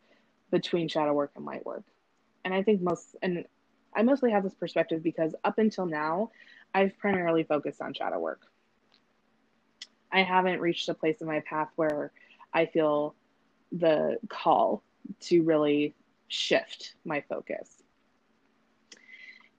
[0.51, 1.83] between shadow work and light work.
[2.43, 3.45] And I think most and
[3.95, 6.31] I mostly have this perspective because up until now,
[6.73, 8.41] I've primarily focused on shadow work.
[10.11, 12.11] I haven't reached a place in my path where
[12.53, 13.15] I feel
[13.71, 14.83] the call
[15.21, 15.93] to really
[16.27, 17.81] shift my focus.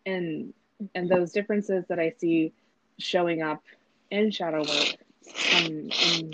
[0.04, 0.52] And
[0.94, 2.52] and those differences that I see
[2.98, 3.62] showing up
[4.10, 4.96] in shadow work
[5.34, 6.32] come in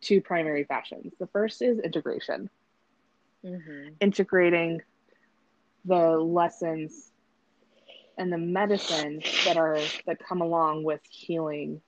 [0.00, 1.12] two primary fashions.
[1.18, 2.50] The first is integration.
[3.44, 3.94] Mm-hmm.
[4.00, 4.82] Integrating
[5.84, 7.10] the lessons
[8.18, 11.80] and the medicine that are that come along with healing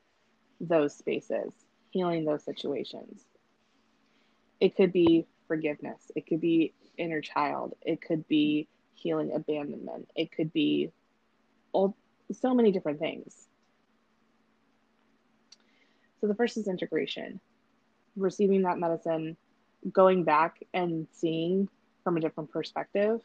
[0.61, 1.53] those spaces,
[1.91, 3.23] healing those situations.
[4.61, 10.33] It could be forgiveness, it could be inner child, it could be healing abandonment, it
[10.33, 10.91] could be
[11.73, 11.97] all,
[12.33, 13.49] so many different things.
[16.25, 17.39] So the first is integration,
[18.17, 19.37] receiving that medicine,
[19.93, 21.69] going back and seeing
[22.03, 23.21] from a different perspective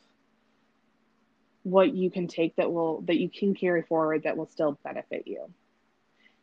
[1.64, 5.24] what you can take that will that you can carry forward that will still benefit
[5.26, 5.46] you.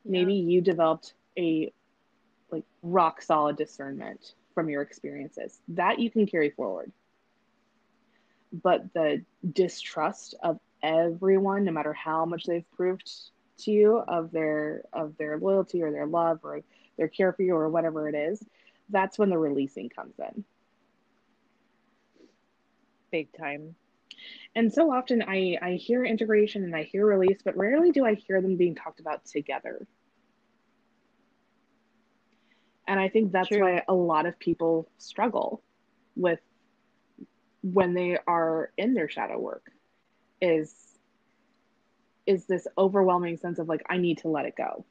[0.06, 0.12] Yeah.
[0.12, 1.74] Maybe you developed a
[2.50, 6.90] like rock solid discernment from your experiences that you can carry forward.
[8.50, 13.12] But the distrust of everyone, no matter how much they've proved
[13.58, 16.62] to you of their of their loyalty or their love or
[16.96, 18.44] their care for you or whatever it is,
[18.88, 20.44] that's when the releasing comes in.
[23.10, 23.74] Big time.
[24.54, 28.14] And so often I, I hear integration and I hear release, but rarely do I
[28.14, 29.86] hear them being talked about together.
[32.88, 33.60] And I think that's True.
[33.60, 35.62] why a lot of people struggle
[36.14, 36.40] with
[37.62, 39.70] when they are in their shadow work
[40.40, 40.95] is
[42.26, 44.84] is this overwhelming sense of like I need to let it go.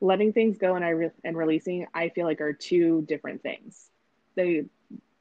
[0.00, 3.90] Letting things go and I re- and releasing I feel like are two different things.
[4.34, 4.64] They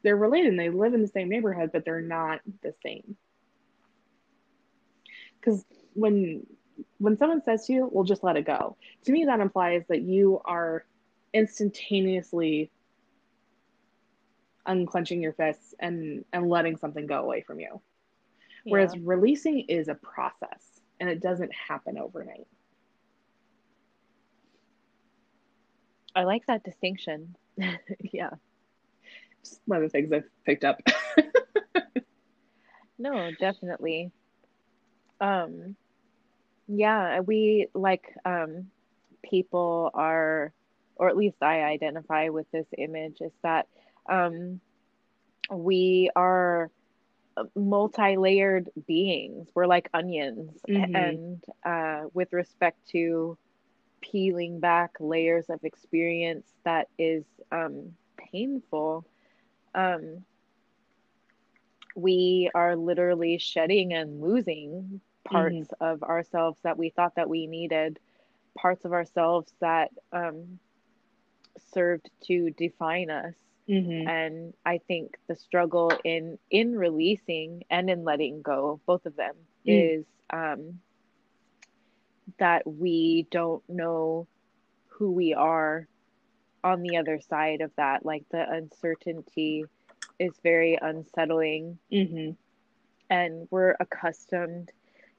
[0.03, 3.15] they're related and they live in the same neighborhood but they're not the same.
[5.41, 5.63] Cuz
[5.93, 6.45] when
[6.97, 10.01] when someone says to you, "Well, just let it go." To me that implies that
[10.01, 10.86] you are
[11.34, 12.72] instantaneously
[14.65, 17.82] unclenching your fists and and letting something go away from you
[18.64, 19.01] Whereas yeah.
[19.03, 22.47] releasing is a process and it doesn't happen overnight.
[26.16, 27.36] I like that distinction.
[27.99, 28.32] yeah.
[29.43, 30.82] Just one of the things I've picked up.
[32.99, 34.12] no, definitely.
[35.20, 35.76] Um
[36.68, 38.68] yeah, we like um
[39.24, 40.53] people are
[40.95, 43.68] or at least I identify with this image is that
[44.07, 44.59] um
[45.49, 46.70] we are
[47.55, 50.95] multi-layered beings we're like onions mm-hmm.
[50.95, 53.38] and uh, with respect to
[54.01, 59.05] peeling back layers of experience that is um, painful
[59.75, 60.23] um,
[61.95, 65.84] we are literally shedding and losing parts mm-hmm.
[65.84, 67.99] of ourselves that we thought that we needed
[68.57, 70.59] parts of ourselves that um,
[71.73, 73.36] served to define us
[73.72, 74.07] Mm-hmm.
[74.07, 79.34] And I think the struggle in in releasing and in letting go, both of them,
[79.65, 79.99] mm.
[79.99, 80.80] is um,
[82.38, 84.28] that we don't know
[84.88, 85.88] who we are
[86.63, 88.05] on the other side of that.
[88.05, 89.63] Like the uncertainty
[90.19, 92.32] is very unsettling, mm-hmm.
[93.09, 94.72] and we're accustomed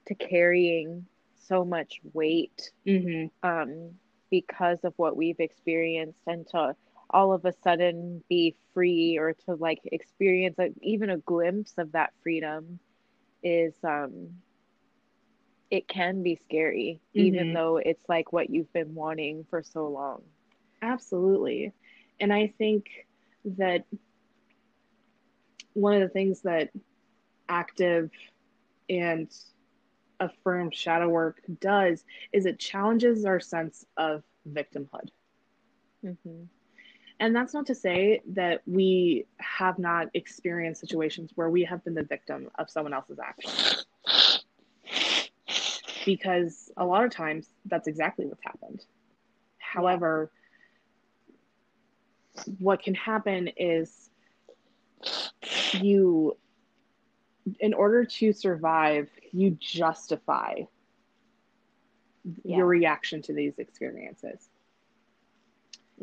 [0.05, 1.07] to carrying
[1.47, 3.27] so much weight mm-hmm.
[3.47, 3.89] um,
[4.29, 6.75] because of what we've experienced, and to
[7.13, 11.91] all of a sudden be free or to like experience like even a glimpse of
[11.91, 12.79] that freedom
[13.43, 14.29] is um
[15.69, 17.27] it can be scary mm-hmm.
[17.27, 20.21] even though it's like what you've been wanting for so long
[20.81, 21.71] absolutely
[22.19, 22.87] and i think
[23.45, 23.85] that
[25.73, 26.69] one of the things that
[27.47, 28.09] active
[28.89, 29.27] and
[30.19, 35.09] affirmed shadow work does is it challenges our sense of victimhood
[36.03, 36.43] mm-hmm.
[37.23, 41.93] And that's not to say that we have not experienced situations where we have been
[41.93, 43.85] the victim of someone else's actions.
[46.05, 48.83] Because a lot of times that's exactly what's happened.
[49.57, 50.33] However,
[52.59, 54.09] what can happen is
[55.71, 56.37] you,
[57.61, 60.55] in order to survive, you justify
[62.43, 62.57] yeah.
[62.57, 64.49] your reaction to these experiences.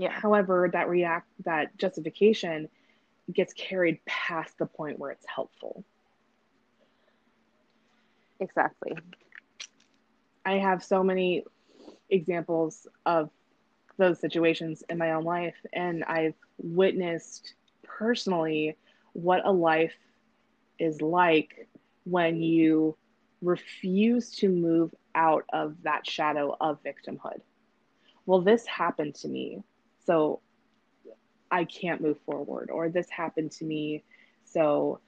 [0.00, 0.12] Yeah.
[0.12, 2.70] However, that react that justification
[3.32, 5.84] gets carried past the point where it's helpful.
[8.40, 8.96] Exactly.
[10.46, 11.44] I have so many
[12.08, 13.30] examples of
[13.98, 18.76] those situations in my own life, and I've witnessed personally
[19.12, 19.94] what a life
[20.78, 21.68] is like
[22.04, 22.96] when you
[23.42, 27.42] refuse to move out of that shadow of victimhood.
[28.26, 29.62] Well, this happened to me,
[30.06, 30.40] so
[31.50, 34.04] I can't move forward, or this happened to me,
[34.44, 35.00] so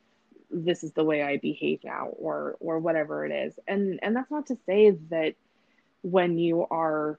[0.51, 3.59] this is the way I behave now, or or whatever it is.
[3.67, 5.35] And and that's not to say that
[6.03, 7.19] when you are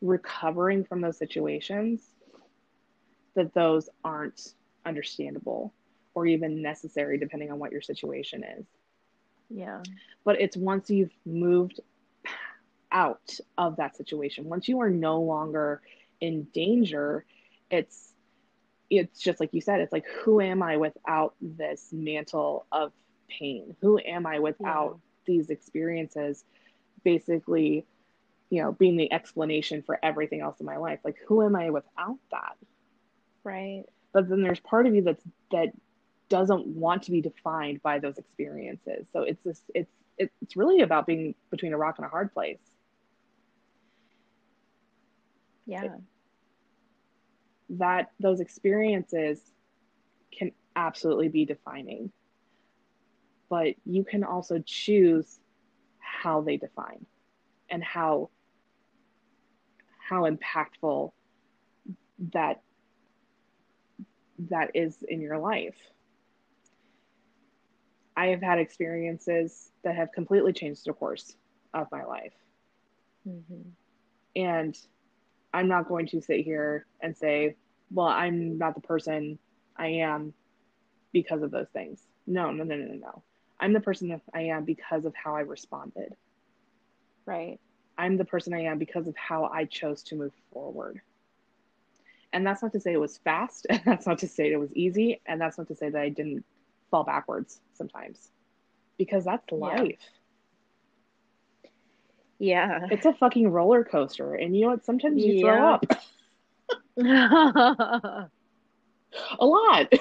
[0.00, 2.02] recovering from those situations,
[3.34, 4.54] that those aren't
[4.86, 5.74] understandable
[6.14, 8.64] or even necessary, depending on what your situation is.
[9.50, 9.82] Yeah.
[10.24, 11.80] But it's once you've moved
[12.90, 15.80] out of that situation, once you are no longer
[16.20, 17.24] in danger,
[17.70, 18.12] it's
[18.90, 22.92] it's just like you said, it's like who am I without this mantle of
[23.28, 23.76] pain?
[23.80, 25.34] Who am I without yeah.
[25.34, 26.44] these experiences
[27.04, 27.84] basically,
[28.50, 31.00] you know, being the explanation for everything else in my life?
[31.04, 32.56] Like who am I without that?
[33.44, 33.84] Right.
[34.12, 35.72] But then there's part of you that's that
[36.28, 39.06] doesn't want to be defined by those experiences.
[39.12, 42.58] So it's this it's it's really about being between a rock and a hard place.
[45.68, 45.84] Yeah.
[45.84, 45.92] It,
[47.78, 49.38] that those experiences
[50.36, 52.10] can absolutely be defining.
[53.50, 55.38] But you can also choose
[55.98, 57.04] how they define
[57.68, 58.30] and how
[60.08, 61.12] how impactful
[62.32, 62.62] that
[64.38, 65.76] that is in your life.
[68.16, 71.36] I have had experiences that have completely changed the course
[71.74, 72.32] of my life.
[73.28, 73.68] Mm-hmm.
[74.34, 74.78] And
[75.52, 77.56] I'm not going to sit here and say,
[77.90, 79.38] well, I'm not the person
[79.76, 80.34] I am
[81.12, 82.02] because of those things.
[82.26, 83.22] No, no, no, no, no.
[83.60, 86.14] I'm the person I am because of how I responded.
[87.24, 87.58] Right.
[87.96, 91.00] I'm the person I am because of how I chose to move forward.
[92.32, 94.72] And that's not to say it was fast, and that's not to say it was
[94.74, 96.44] easy, and that's not to say that I didn't
[96.90, 98.30] fall backwards sometimes
[98.96, 99.82] because that's life.
[99.88, 99.96] Yeah.
[102.90, 104.34] It's a fucking roller coaster.
[104.34, 104.84] And you know what?
[104.84, 105.42] Sometimes you yeah.
[105.42, 105.84] throw up.
[109.38, 109.92] a lot.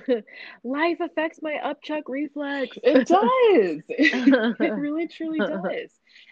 [0.64, 2.76] Life affects my upchuck reflex.
[2.82, 3.82] It does.
[3.88, 5.90] it really truly does.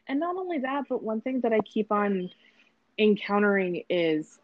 [0.09, 2.31] And not only that, but one thing that I keep on
[2.99, 4.39] encountering is,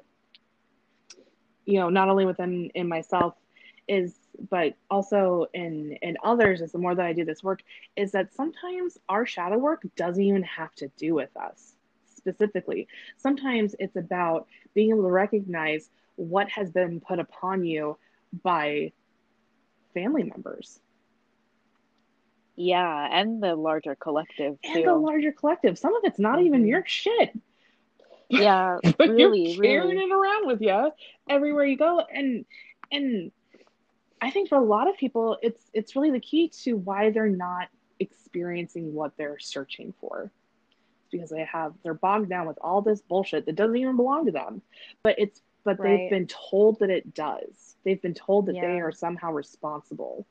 [1.65, 3.35] you know, not only within in myself,
[3.89, 4.15] is
[4.51, 7.63] but also in in others is the more that I do this work
[7.97, 11.77] is that sometimes our shadow work doesn't even have to do with us
[12.27, 12.89] specifically.
[13.17, 17.97] Sometimes it's about being able to recognize what has been put upon you
[18.43, 18.93] by
[19.95, 20.81] family members.
[22.57, 24.71] Yeah, and the larger collective too.
[24.75, 25.79] And the larger collective.
[25.79, 26.47] Some of it's not mm-hmm.
[26.47, 27.39] even your shit.
[28.29, 30.11] Yeah, really, you're carrying really.
[30.11, 30.91] it around with you
[31.29, 32.45] everywhere you go, and
[32.91, 33.31] and
[34.21, 37.29] I think for a lot of people, it's it's really the key to why they're
[37.29, 37.69] not
[38.01, 40.31] experiencing what they're searching for.
[41.03, 44.27] It's because they have they're bogged down with all this bullshit that doesn't even belong
[44.27, 44.63] to them.
[45.03, 45.97] But it's but right.
[45.99, 47.77] they've been told that it does.
[47.85, 48.63] They've been told that yeah.
[48.63, 50.27] they are somehow responsible.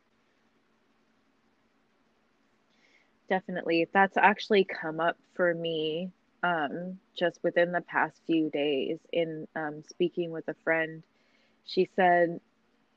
[3.29, 3.87] Definitely.
[3.93, 6.11] That's actually come up for me
[6.43, 11.03] um, just within the past few days in um, speaking with a friend.
[11.65, 12.39] She said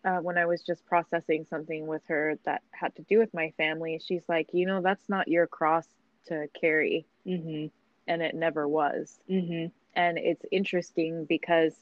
[0.09, 3.53] uh, when I was just processing something with her that had to do with my
[3.59, 5.87] family, she's like, you know, that's not your cross
[6.27, 7.05] to carry.
[7.27, 7.67] Mm-hmm.
[8.07, 9.19] And it never was.
[9.31, 9.67] Mm-hmm.
[9.95, 11.75] And it's interesting because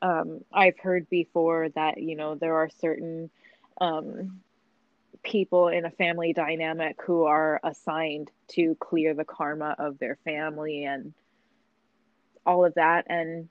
[0.00, 3.30] um, I've heard before that, you know, there are certain
[3.80, 4.40] um,
[5.24, 10.84] people in a family dynamic who are assigned to clear the karma of their family
[10.84, 11.14] and
[12.46, 13.06] all of that.
[13.08, 13.48] And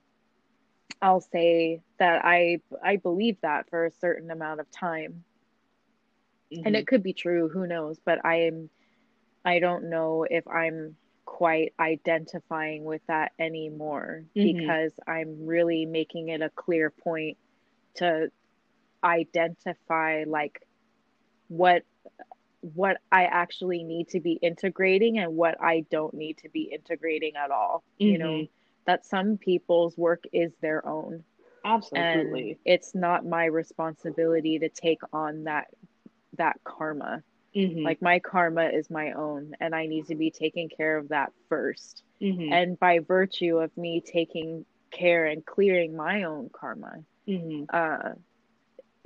[1.01, 5.23] I'll say that I I believe that for a certain amount of time.
[6.53, 6.65] Mm-hmm.
[6.65, 8.69] And it could be true, who knows, but I am
[9.45, 14.57] I don't know if I'm quite identifying with that anymore mm-hmm.
[14.57, 17.37] because I'm really making it a clear point
[17.95, 18.31] to
[19.03, 20.61] identify like
[21.47, 21.83] what
[22.61, 27.35] what I actually need to be integrating and what I don't need to be integrating
[27.37, 27.83] at all.
[28.01, 28.11] Mm-hmm.
[28.11, 28.58] You know, mm-hmm
[28.89, 31.23] that some people's work is their own.
[31.63, 32.49] Absolutely.
[32.49, 35.67] And it's not my responsibility to take on that
[36.37, 37.21] that karma.
[37.55, 37.83] Mm-hmm.
[37.83, 41.31] Like my karma is my own and I need to be taking care of that
[41.51, 42.51] 1st mm-hmm.
[42.51, 47.65] And by virtue of me taking care and clearing my own karma, mm-hmm.
[47.71, 48.13] uh,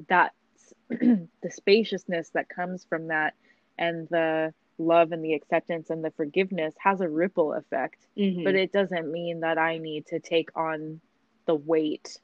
[0.07, 3.33] that's the spaciousness that comes from that
[3.77, 8.43] and the love and the acceptance and the forgiveness has a ripple effect mm-hmm.
[8.43, 10.99] but it doesn't mean that i need to take on
[11.45, 12.19] the weight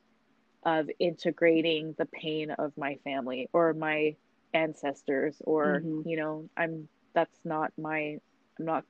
[0.63, 4.15] of integrating the pain of my family or my
[4.53, 6.07] ancestors or mm-hmm.
[6.07, 8.17] you know i'm that's not my
[8.57, 8.83] i'm not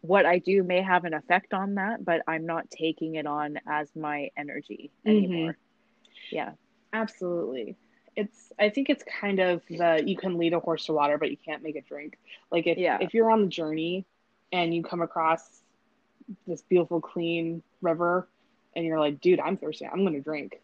[0.00, 3.58] what i do may have an effect on that but i'm not taking it on
[3.66, 5.10] as my energy mm-hmm.
[5.10, 6.34] anymore mm-hmm.
[6.34, 6.52] yeah
[6.92, 7.76] absolutely
[8.18, 11.30] it's i think it's kind of the you can lead a horse to water but
[11.30, 12.18] you can't make it drink
[12.50, 12.98] like if yeah.
[13.00, 14.04] if you're on the journey
[14.52, 15.60] and you come across
[16.46, 18.28] this beautiful clean river
[18.74, 20.60] and you're like dude i'm thirsty i'm going to drink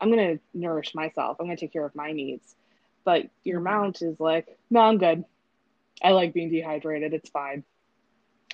[0.00, 1.36] I'm going to nourish myself.
[1.38, 2.56] I'm going to take care of my needs.
[3.04, 3.64] But your mm-hmm.
[3.64, 5.24] mount is like, no, I'm good.
[6.02, 7.12] I like being dehydrated.
[7.12, 7.64] It's fine.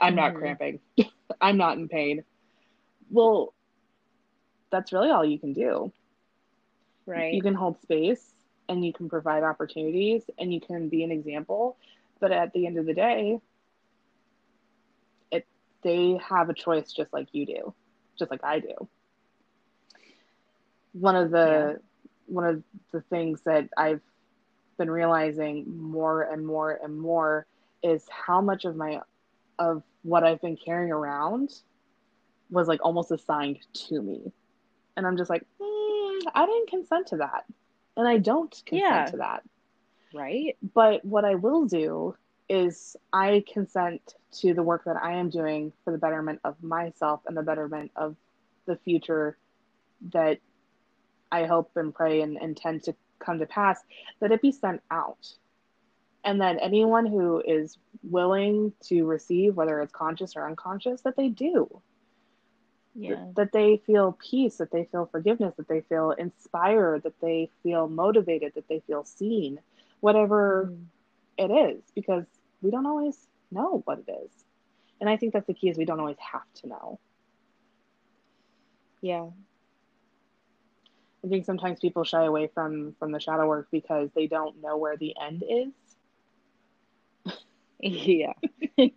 [0.01, 0.17] I'm mm-hmm.
[0.17, 0.81] not cramping.
[1.41, 2.25] I'm not in pain.
[3.11, 3.55] Well,
[4.71, 5.93] that's really all you can do.
[7.07, 7.33] Right.
[7.33, 8.25] You can hold space
[8.69, 11.77] and you can provide opportunities and you can be an example.
[12.21, 13.39] But at the end of the day,
[15.31, 15.47] it
[15.83, 17.75] they have a choice just like you do,
[18.19, 18.89] just like I do
[21.01, 21.83] one of the yeah.
[22.27, 22.63] one of
[22.93, 24.01] the things that I've
[24.79, 27.47] been realizing more and more and more
[27.83, 29.01] is how much of my
[29.59, 31.51] of what I've been carrying around
[32.51, 33.59] was like almost assigned
[33.89, 34.33] to me.
[34.97, 37.45] And I'm just like, mm, I didn't consent to that.
[37.97, 39.07] And I don't consent yeah.
[39.07, 39.43] to that.
[40.15, 40.57] Right.
[40.75, 42.15] But what I will do
[42.49, 47.21] is I consent to the work that I am doing for the betterment of myself
[47.27, 48.17] and the betterment of
[48.67, 49.37] the future
[50.13, 50.39] that
[51.33, 53.81] I hope and pray and intend to come to pass,
[54.21, 55.29] that it be sent out.
[56.25, 61.29] And that anyone who is willing to receive, whether it's conscious or unconscious, that they
[61.29, 61.83] do.
[62.97, 63.27] Yeah.
[63.37, 67.89] That, they feel peace, that they feel forgiveness, that they feel inspired, that they feel
[67.89, 69.61] motivated, that they feel seen,
[70.01, 70.87] whatever mm.
[71.37, 72.25] it is, because
[72.63, 73.19] we don't always
[73.51, 74.31] know what it is.
[75.01, 77.01] And I think that's the key is we don't always have to know.
[79.03, 79.31] Yeah,
[81.25, 84.77] I think sometimes people shy away from from the shadow work because they don't know
[84.79, 85.73] where the end is.
[87.81, 88.33] yeah.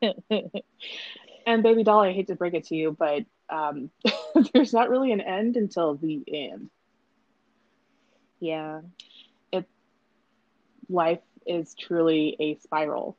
[1.46, 3.90] and baby doll, I hate to break it to you, but um,
[4.52, 6.70] there's not really an end until the end.
[8.40, 8.80] Yeah.
[9.52, 9.66] It
[10.88, 13.16] life is truly a spiral.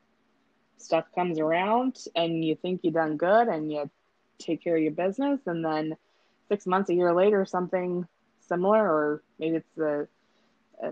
[0.78, 3.90] Stuff comes around and you think you've done good and you
[4.40, 5.96] take care of your business and then
[6.48, 8.08] six months, a year later, something
[8.42, 10.08] similar, or maybe it's the
[10.84, 10.92] uh,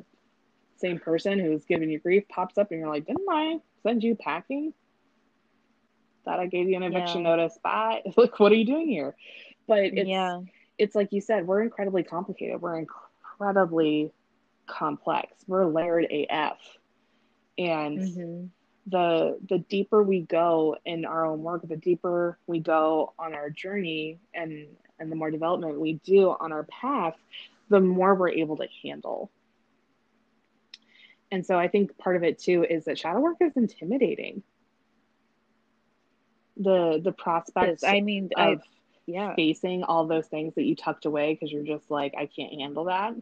[0.78, 4.16] same person who's giving you grief pops up and you're like, didn't I send you
[4.16, 4.74] packing?
[6.26, 7.36] Thought I gave you an eviction yeah.
[7.36, 7.58] notice.
[7.62, 8.02] Bye.
[8.18, 9.16] Like, what are you doing here?
[9.68, 10.42] But it's, yeah.
[10.78, 12.62] it's like you said, we're incredibly complicated.
[12.62, 14.12] We're incredibly
[14.66, 15.32] complex.
[15.48, 16.58] We're layered AF.
[17.58, 18.46] And mm-hmm.
[18.88, 23.50] the the deeper we go in our own work, the deeper we go on our
[23.50, 24.68] journey and
[25.00, 27.16] and the more development we do on our path,
[27.70, 29.32] the more we're able to handle.
[31.32, 34.44] And so I think part of it too is that shadow work is intimidating.
[36.58, 38.62] The the prospect I mean of
[39.06, 39.36] yeah.
[39.36, 42.86] facing all those things that you tucked away because you're just like, I can't handle
[42.86, 43.14] that.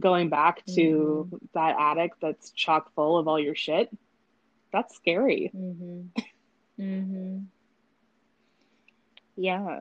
[0.00, 1.36] Going back to mm-hmm.
[1.54, 3.90] that attic that's chock full of all your shit,
[4.72, 5.50] that's scary.
[5.54, 6.22] Mm-hmm.
[6.80, 7.38] Mm-hmm.
[9.36, 9.80] Yeah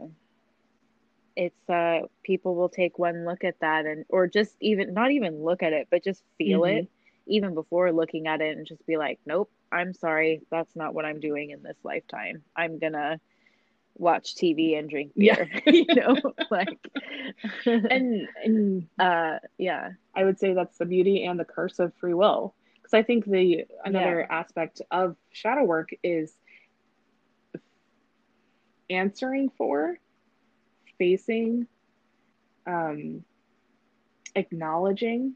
[1.36, 5.44] it's uh people will take one look at that and or just even not even
[5.44, 6.80] look at it but just feel mm-hmm.
[6.80, 6.90] it
[7.26, 11.06] even before looking at it and just be like nope i'm sorry that's not what
[11.06, 13.20] i'm doing in this lifetime i'm gonna
[13.96, 15.72] watch tv and drink beer yeah.
[15.72, 16.16] you know
[16.52, 16.80] like
[17.66, 22.14] and and uh yeah i would say that's the beauty and the curse of free
[22.14, 24.38] will because i think the another yeah.
[24.40, 26.34] aspect of shadow work is
[28.92, 29.98] answering for
[31.00, 31.66] facing,
[32.68, 33.24] um,
[34.36, 35.34] acknowledging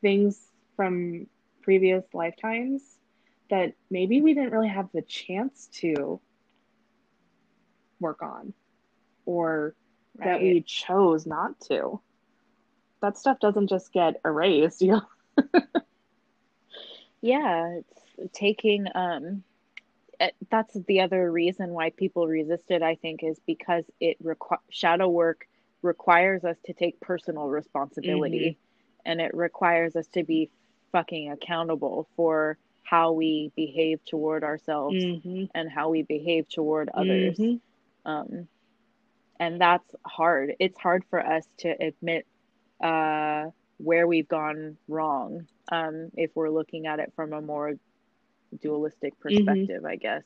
[0.00, 0.38] things
[0.76, 1.26] from
[1.62, 2.82] previous lifetimes
[3.50, 6.20] that maybe we didn't really have the chance to
[8.00, 8.52] work on
[9.26, 9.74] or
[10.16, 10.26] right.
[10.26, 12.00] that we chose not to.
[13.02, 15.60] That stuff doesn't just get erased, you know.
[17.20, 19.42] yeah, it's taking um
[20.50, 25.08] that's the other reason why people resist it i think is because it requ- shadow
[25.08, 25.46] work
[25.82, 29.10] requires us to take personal responsibility mm-hmm.
[29.10, 30.50] and it requires us to be
[30.92, 32.58] fucking accountable for
[32.90, 35.44] how we behave toward ourselves mm-hmm.
[35.54, 38.10] and how we behave toward others mm-hmm.
[38.10, 38.48] um,
[39.38, 42.26] and that's hard it's hard for us to admit
[42.82, 43.44] uh,
[43.78, 47.74] where we've gone wrong um, if we're looking at it from a more
[48.60, 49.22] dualistic mm-hmm.
[49.22, 49.86] perspective, mm-hmm.
[49.86, 50.22] I guess.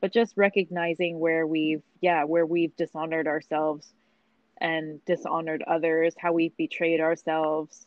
[0.00, 3.92] But just recognizing where we've, yeah, where we've dishonored ourselves
[4.60, 7.86] and dishonored others, how we've betrayed ourselves,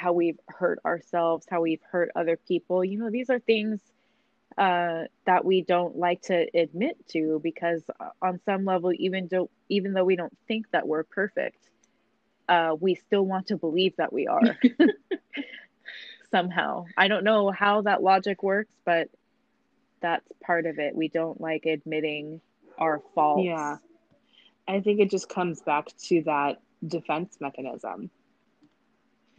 [0.00, 2.82] how we've hurt ourselves, how we've hurt other people.
[2.82, 3.80] You know, these are things
[4.56, 9.50] uh, that we don't like to admit to because uh, on some level, even though
[9.68, 11.58] even though we don't think that we're perfect,
[12.48, 14.40] uh, we still want to believe that we are
[16.30, 16.86] somehow.
[16.96, 19.10] I don't know how that logic works, but
[20.00, 20.96] that's part of it.
[20.96, 22.40] We don't like admitting
[22.78, 23.44] our faults.
[23.44, 23.76] Yeah.
[24.66, 28.10] I think it just comes back to that defense mechanism.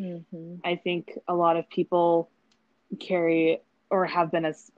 [0.01, 0.55] Mm-hmm.
[0.65, 2.29] I think a lot of people
[2.99, 4.71] carry or have been as,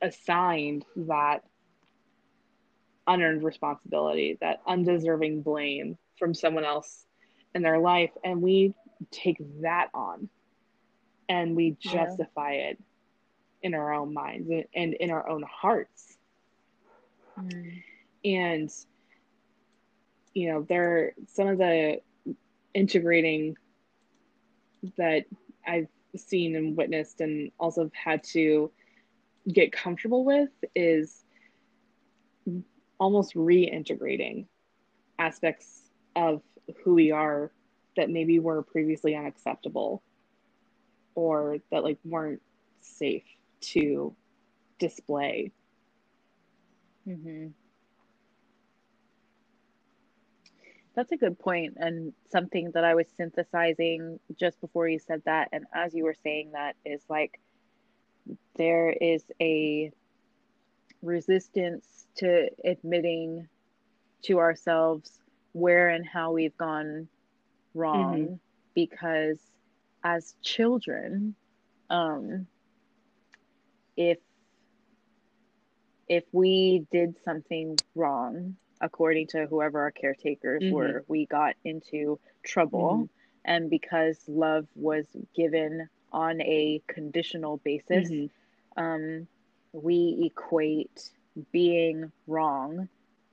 [0.00, 1.44] assigned that
[3.06, 7.04] unearned responsibility, that undeserving blame from someone else
[7.54, 8.10] in their life.
[8.24, 8.74] And we
[9.10, 10.28] take that on
[11.28, 12.68] and we justify yeah.
[12.70, 12.82] it
[13.62, 16.16] in our own minds and in our own hearts.
[17.38, 17.82] Mm.
[18.24, 18.70] And,
[20.32, 22.00] you know, there, some of the
[22.72, 23.56] integrating
[24.96, 25.24] that
[25.66, 28.70] I've seen and witnessed and also had to
[29.52, 31.24] get comfortable with is
[32.98, 34.46] almost reintegrating
[35.18, 36.42] aspects of
[36.82, 37.50] who we are
[37.96, 40.02] that maybe were previously unacceptable
[41.14, 42.42] or that like weren't
[42.80, 43.24] safe
[43.60, 44.14] to
[44.78, 45.52] display.
[47.06, 47.48] Mm-hmm.
[50.94, 55.48] That's a good point, and something that I was synthesizing just before you said that,
[55.52, 57.40] and as you were saying that, is like
[58.56, 59.90] there is a
[61.02, 63.48] resistance to admitting
[64.22, 65.18] to ourselves
[65.52, 67.08] where and how we've gone
[67.74, 68.34] wrong mm-hmm.
[68.74, 69.38] because
[70.02, 71.34] as children
[71.90, 72.46] um
[73.96, 74.18] if
[76.08, 80.74] if we did something wrong according to whoever our caretakers mm-hmm.
[80.74, 83.04] were we got into trouble mm-hmm.
[83.44, 88.82] and because love was given on a conditional basis mm-hmm.
[88.82, 89.26] um,
[89.72, 91.10] we equate
[91.52, 92.88] being wrong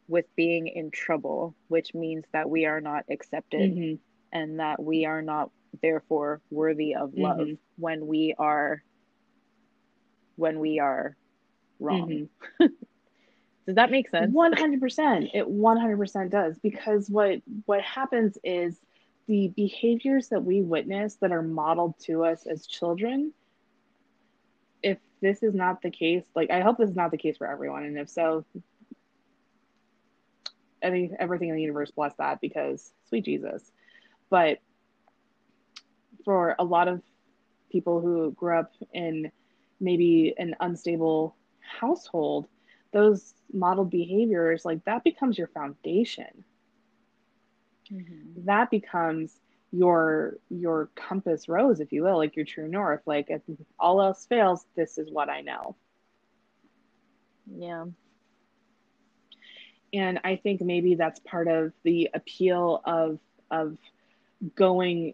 [0.08, 3.96] with being in trouble which means that we are not accepted mm-hmm.
[4.32, 5.50] and that we are not
[5.82, 7.54] therefore worthy of love mm-hmm.
[7.78, 8.84] when we are
[10.36, 11.16] when we are
[11.80, 12.30] wrong.
[13.72, 14.36] Does that make sense?
[14.36, 15.32] 100%.
[15.34, 18.76] It 100% does because what what happens is
[19.28, 23.32] the behaviors that we witness that are modeled to us as children
[24.84, 27.48] if this is not the case, like I hope this is not the case for
[27.48, 28.44] everyone and if so
[30.84, 33.72] I think everything in the universe bless that because sweet Jesus.
[34.30, 34.58] But
[36.26, 37.02] for a lot of
[37.72, 39.32] people who grew up in
[39.80, 42.50] maybe an unstable household,
[42.92, 46.44] those modeled behaviors, like that becomes your foundation.
[47.92, 48.46] Mm-hmm.
[48.46, 49.40] That becomes
[49.72, 53.02] your your compass rose, if you will, like your true north.
[53.06, 53.42] Like if
[53.80, 55.76] all else fails, this is what I know.
[57.54, 57.86] Yeah.
[59.94, 63.20] And I think maybe that's part of the appeal of
[63.50, 63.78] of
[64.56, 65.14] going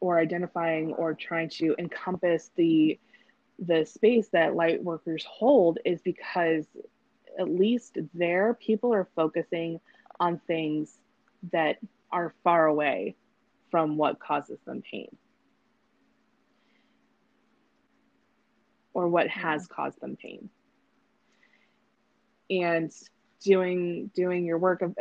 [0.00, 2.98] or identifying or trying to encompass the
[3.58, 6.64] the space that light workers hold is because
[7.38, 9.80] at least there people are focusing
[10.20, 10.96] on things
[11.52, 11.78] that
[12.10, 13.16] are far away
[13.70, 15.14] from what causes them pain.
[18.94, 19.40] Or what mm-hmm.
[19.40, 20.50] has caused them pain.
[22.50, 22.92] And
[23.40, 24.96] doing doing your work of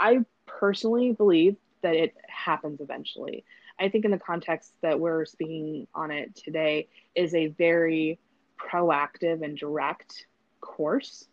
[0.00, 3.44] i personally believe that it happens eventually
[3.78, 8.18] I think in the context that we're speaking on it today is a very
[8.58, 10.26] proactive and direct
[10.60, 11.28] course.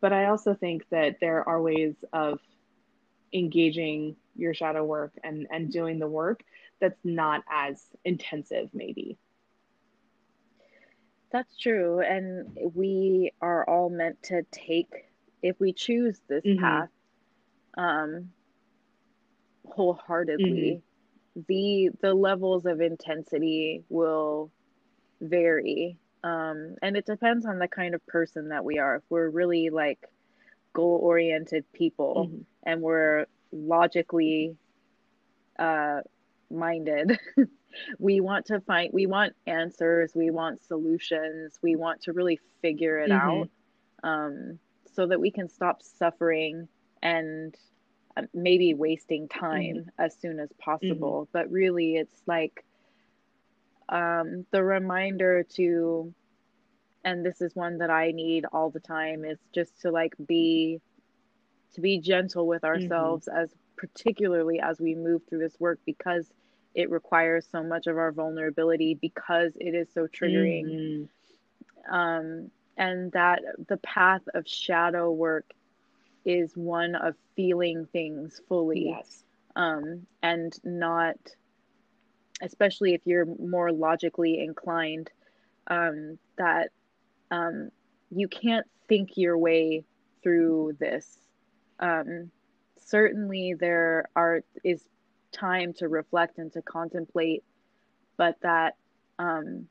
[0.00, 2.38] But I also think that there are ways of
[3.32, 6.42] engaging your shadow work and, and doing the work
[6.80, 9.18] that's not as intensive, maybe.
[11.32, 12.00] That's true.
[12.00, 14.88] And we are all meant to take,
[15.42, 16.62] if we choose this mm-hmm.
[16.62, 16.88] path,
[17.76, 18.30] um,
[19.70, 20.82] wholeheartedly
[21.36, 21.40] mm-hmm.
[21.48, 24.50] the the levels of intensity will
[25.20, 29.28] vary um and it depends on the kind of person that we are if we're
[29.28, 29.98] really like
[30.72, 32.42] goal oriented people mm-hmm.
[32.64, 34.56] and we're logically
[35.58, 36.00] uh
[36.50, 37.18] minded
[37.98, 42.98] we want to find we want answers we want solutions we want to really figure
[42.98, 43.42] it mm-hmm.
[43.42, 43.48] out
[44.02, 44.58] um
[44.94, 46.68] so that we can stop suffering
[47.02, 47.54] and
[48.34, 49.88] maybe wasting time mm-hmm.
[49.98, 51.30] as soon as possible mm-hmm.
[51.32, 52.64] but really it's like
[53.88, 56.12] um, the reminder to
[57.04, 60.80] and this is one that i need all the time is just to like be
[61.74, 62.82] to be gentle with mm-hmm.
[62.82, 63.38] ourselves mm-hmm.
[63.38, 66.30] as particularly as we move through this work because
[66.74, 70.64] it requires so much of our vulnerability because it is so triggering.
[70.64, 71.94] Mm-hmm.
[71.94, 75.46] Um, and that the path of shadow work
[76.28, 78.90] is one of feeling things fully.
[78.90, 79.24] Yes.
[79.56, 81.16] Um, and not,
[82.42, 85.10] especially if you're more logically inclined,
[85.68, 86.68] um, that
[87.30, 87.70] um,
[88.10, 89.84] you can't think your way
[90.22, 91.16] through this.
[91.80, 92.30] Um,
[92.78, 94.82] certainly, there are is
[95.32, 97.42] time to reflect and to contemplate,
[98.18, 98.76] but that
[99.18, 99.66] um,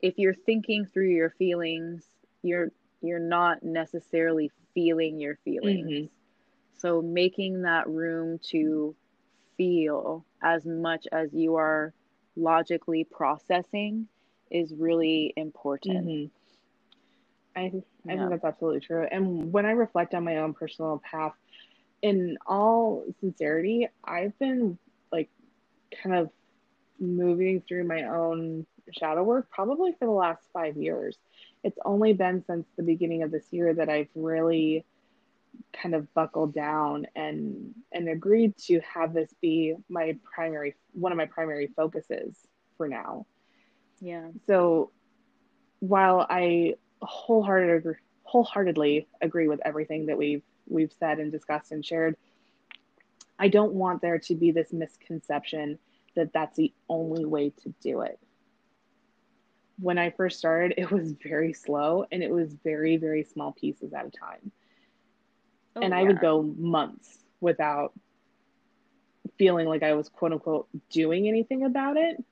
[0.00, 2.04] if you're thinking through your feelings,
[2.42, 2.72] you're
[3.02, 5.90] you're not necessarily feeling your feelings.
[5.90, 6.06] Mm-hmm.
[6.76, 8.94] So making that room to
[9.56, 11.94] feel as much as you are
[12.36, 14.08] logically processing
[14.50, 16.06] is really important.
[16.06, 17.58] Mm-hmm.
[17.58, 17.72] I, I
[18.04, 18.16] yeah.
[18.16, 19.06] think that's absolutely true.
[19.10, 21.32] And when I reflect on my own personal path,
[22.02, 24.76] in all sincerity, I've been
[25.10, 25.30] like
[26.02, 26.30] kind of
[27.00, 31.16] moving through my own shadow work probably for the last five years.
[31.64, 34.84] It's only been since the beginning of this year that I've really
[35.72, 41.18] kind of buckled down and and agreed to have this be my primary one of
[41.18, 42.36] my primary focuses
[42.76, 43.26] for now.
[44.00, 44.28] Yeah.
[44.46, 44.90] So
[45.80, 52.16] while I wholehearted, wholeheartedly agree with everything that we've we've said and discussed and shared,
[53.38, 55.78] I don't want there to be this misconception
[56.16, 58.18] that that's the only way to do it.
[59.78, 63.92] When I first started, it was very slow and it was very, very small pieces
[63.92, 64.52] at a time.
[65.76, 67.92] Oh, and I would go months without
[69.36, 72.22] feeling like I was quote unquote doing anything about it.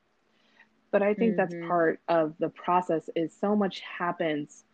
[0.90, 1.54] But I think mm-hmm.
[1.54, 4.64] that's part of the process is so much happens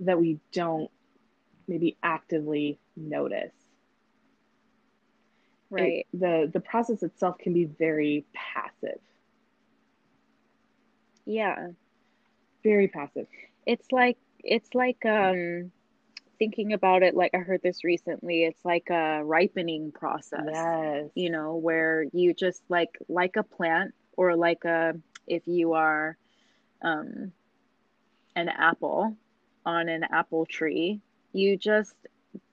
[0.00, 0.90] that we don't
[1.66, 3.52] maybe actively notice.
[5.70, 6.06] Right.
[6.12, 9.00] It, the the process itself can be very passive.
[11.24, 11.68] Yeah.
[12.66, 13.26] Very passive.
[13.64, 15.70] It's like it's like um
[16.38, 20.48] thinking about it like I heard this recently, it's like a ripening process.
[20.52, 21.10] Yes.
[21.14, 24.94] You know, where you just like like a plant or like a
[25.28, 26.16] if you are
[26.82, 27.32] um
[28.34, 29.16] an apple
[29.64, 31.00] on an apple tree,
[31.32, 31.94] you just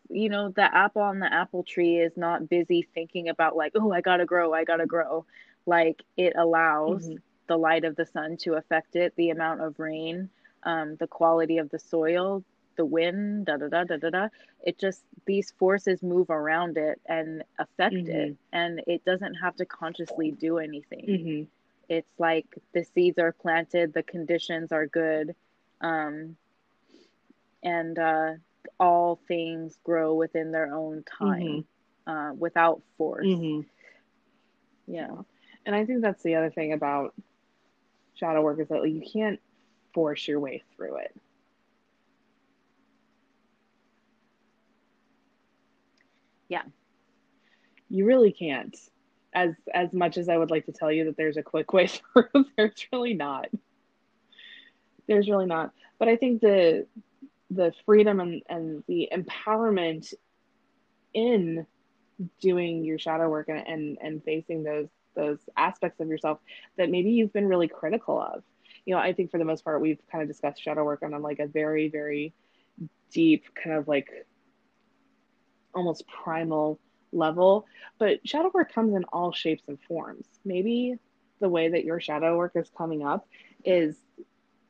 [0.10, 3.92] you know the apple on the apple tree is not busy thinking about like oh
[3.92, 5.26] i gotta grow i gotta grow
[5.66, 7.16] like it allows mm-hmm.
[7.54, 10.30] The light of the sun to affect it the amount of rain
[10.64, 12.44] um, the quality of the soil
[12.76, 14.28] the wind, da da da da da da.
[14.64, 18.10] It just these forces move around it and affect mm-hmm.
[18.10, 21.06] it, and it doesn't have to consciously do anything.
[21.08, 21.44] Mm-hmm.
[21.90, 25.36] It's like the seeds are planted, the conditions are good,
[25.82, 26.36] um,
[27.62, 28.32] and uh,
[28.80, 31.66] all things grow within their own time,
[32.08, 32.12] mm-hmm.
[32.12, 33.28] uh, without force.
[33.28, 33.62] Mm-hmm.
[34.94, 35.16] Yeah,
[35.66, 37.14] and I think that's the other thing about
[38.16, 39.40] shadow work is that like, you can't
[39.94, 41.16] force your way through it.
[46.48, 46.64] Yeah.
[47.90, 48.76] You really can't.
[49.36, 51.88] As as much as I would like to tell you that there's a quick way
[52.14, 53.48] through, there's really not.
[55.08, 55.72] There's really not.
[55.98, 56.86] But I think the
[57.50, 60.14] the freedom and, and the empowerment
[61.14, 61.66] in
[62.42, 66.40] doing your shadow work and, and, and facing those those aspects of yourself
[66.78, 68.44] that maybe you've been really critical of.
[68.86, 71.20] You know, I think for the most part we've kind of discussed shadow work on
[71.22, 72.34] like a very, very
[73.12, 74.10] deep kind of like
[75.74, 76.80] almost primal
[77.12, 77.66] level.
[78.00, 80.26] But shadow work comes in all shapes and forms.
[80.44, 80.98] Maybe
[81.40, 83.28] the way that your shadow work is coming up
[83.64, 83.96] is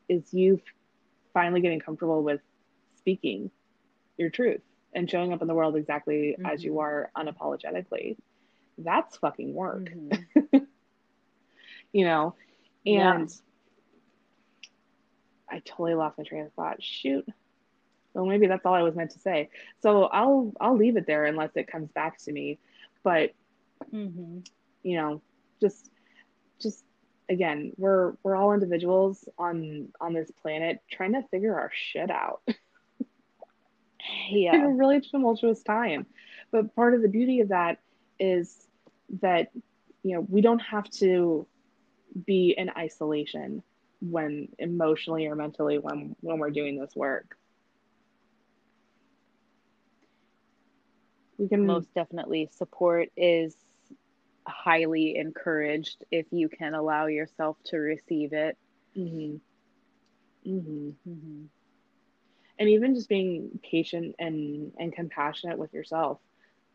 [0.10, 0.62] is you
[1.34, 2.42] finally getting comfortable with
[2.98, 3.50] speaking
[4.18, 4.62] your truth
[4.94, 6.46] and showing up in the world exactly mm-hmm.
[6.46, 8.18] as you are unapologetically.
[8.78, 9.86] That's fucking work.
[9.86, 10.33] Mm-hmm.
[11.94, 12.36] You know,
[12.86, 13.36] and yeah.
[15.50, 16.84] I totally lost my train of thought.
[16.84, 17.26] Shoot.
[18.14, 19.50] Well, maybe that's all I was meant to say.
[19.82, 22.60] So I'll I'll leave it there unless it comes back to me.
[23.04, 23.34] But
[23.92, 24.40] mm-hmm.
[24.84, 25.22] you know,
[25.62, 25.90] just
[26.60, 26.84] just
[27.30, 32.42] again, we're we're all individuals on on this planet trying to figure our shit out.
[34.30, 36.06] yeah, it's a really tumultuous time.
[36.52, 37.80] But part of the beauty of that
[38.20, 38.68] is
[39.22, 39.50] that
[40.04, 41.48] you know we don't have to
[42.26, 43.64] be in isolation
[44.02, 47.38] when emotionally or mentally when when we're doing this work
[51.38, 53.56] we can most definitely support is
[54.48, 58.58] highly encouraged if you can allow yourself to receive it.
[58.98, 59.36] Mm-hmm.
[60.50, 60.90] Mm-hmm.
[61.10, 61.44] Mm-hmm.
[62.60, 66.20] And even just being patient and and compassionate with yourself,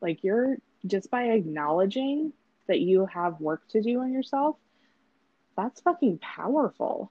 [0.00, 2.32] like you're just by acknowledging
[2.66, 4.56] that you have work to do on yourself,
[5.58, 7.10] that's fucking powerful.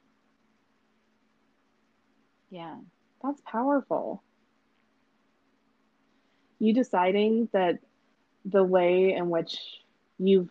[2.49, 2.77] Yeah.
[3.21, 4.23] That's powerful.
[6.59, 7.79] You deciding that
[8.45, 9.59] the way in which
[10.17, 10.49] you've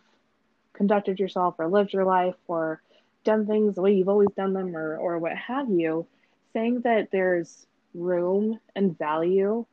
[0.73, 2.83] conducted yourself or lived your life or
[3.23, 6.05] done things the way you've always done them or, or what have you,
[6.53, 9.65] saying that there's room and value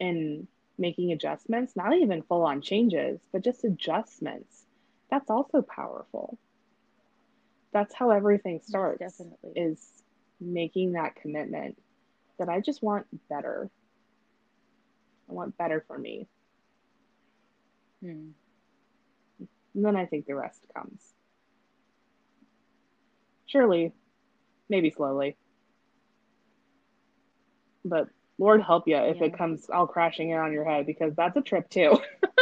[0.00, 0.48] in
[0.78, 4.66] making adjustments, not even full on changes, but just adjustments,
[5.10, 6.36] that's also powerful.
[7.72, 8.98] That's how everything starts.
[9.00, 9.52] Yes, definitely.
[9.56, 10.02] Is
[10.40, 11.78] making that commitment
[12.38, 13.70] that I just want better.
[15.28, 16.28] I want better for me.
[18.02, 18.30] Hmm.
[19.74, 21.00] And then I think the rest comes.
[23.46, 23.92] Surely,
[24.68, 25.36] maybe slowly.
[27.84, 28.08] But
[28.38, 29.24] Lord help you if yeah.
[29.24, 31.98] it comes all crashing in on your head because that's a trip too.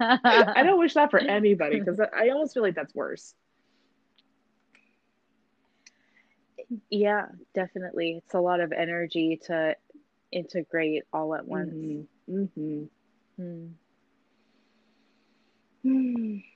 [0.00, 3.34] I don't wish that for anybody because I almost feel like that's worse.
[6.88, 8.20] Yeah, definitely.
[8.24, 9.76] It's a lot of energy to
[10.30, 11.74] integrate all at once.
[11.74, 12.86] Mm-hmm.
[13.38, 13.66] Mm-hmm.
[15.82, 16.36] Hmm.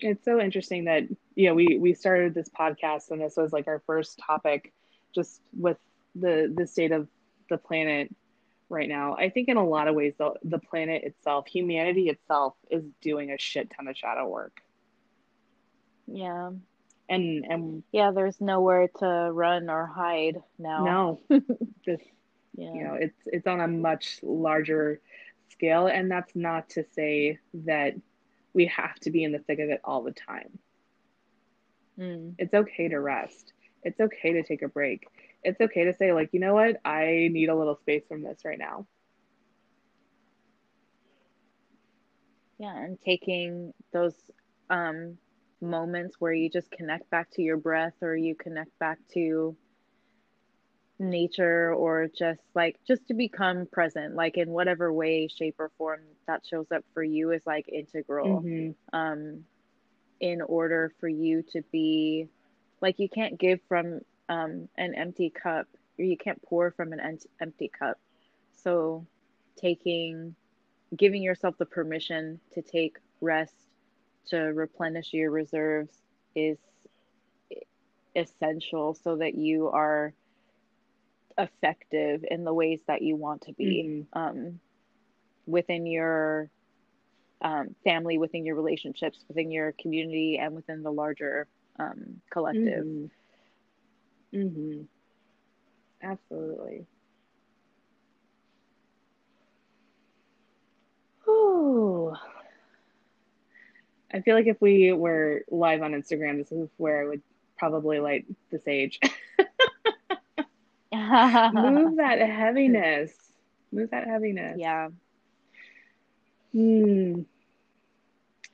[0.00, 3.66] It's so interesting that you know we we started this podcast and this was like
[3.66, 4.72] our first topic,
[5.12, 5.76] just with
[6.14, 7.08] the the state of
[7.50, 8.14] the planet
[8.68, 9.16] right now.
[9.16, 13.32] I think in a lot of ways the the planet itself, humanity itself, is doing
[13.32, 14.60] a shit ton of shadow work.
[16.06, 16.50] Yeah.
[17.08, 21.18] And and yeah, there's nowhere to run or hide now.
[21.28, 21.38] No.
[21.86, 22.00] this
[22.54, 22.72] yeah.
[22.74, 25.00] you know, it's it's on a much larger
[25.50, 27.94] scale and that's not to say that
[28.52, 30.58] we have to be in the thick of it all the time.
[31.98, 32.34] Mm.
[32.38, 33.52] It's okay to rest.
[33.82, 35.06] It's okay to take a break
[35.44, 38.38] it's okay to say like you know what i need a little space from this
[38.44, 38.86] right now
[42.58, 44.14] yeah and taking those
[44.70, 45.16] um
[45.60, 49.56] moments where you just connect back to your breath or you connect back to
[51.00, 56.00] nature or just like just to become present like in whatever way shape or form
[56.26, 58.96] that shows up for you is like integral mm-hmm.
[58.98, 59.44] um
[60.20, 62.28] in order for you to be
[62.80, 65.66] like you can't give from um, an empty cup,
[65.98, 67.98] or you can't pour from an empty cup.
[68.62, 69.06] So,
[69.56, 70.34] taking,
[70.96, 73.67] giving yourself the permission to take rest,
[74.26, 75.96] to replenish your reserves
[76.34, 76.58] is
[78.14, 80.12] essential so that you are
[81.38, 84.18] effective in the ways that you want to be mm-hmm.
[84.18, 84.60] um,
[85.46, 86.50] within your
[87.42, 91.46] um, family, within your relationships, within your community, and within the larger
[91.78, 92.84] um, collective.
[92.84, 94.36] Mm-hmm.
[94.36, 94.82] Mm-hmm.
[96.02, 96.86] Absolutely.
[101.28, 102.14] Ooh.
[104.12, 107.22] I feel like if we were live on Instagram, this is where I would
[107.58, 108.98] probably light the sage.
[109.02, 109.46] Move
[110.92, 113.12] that heaviness.
[113.70, 114.56] Move that heaviness.
[114.58, 114.88] Yeah.
[116.52, 117.22] Hmm.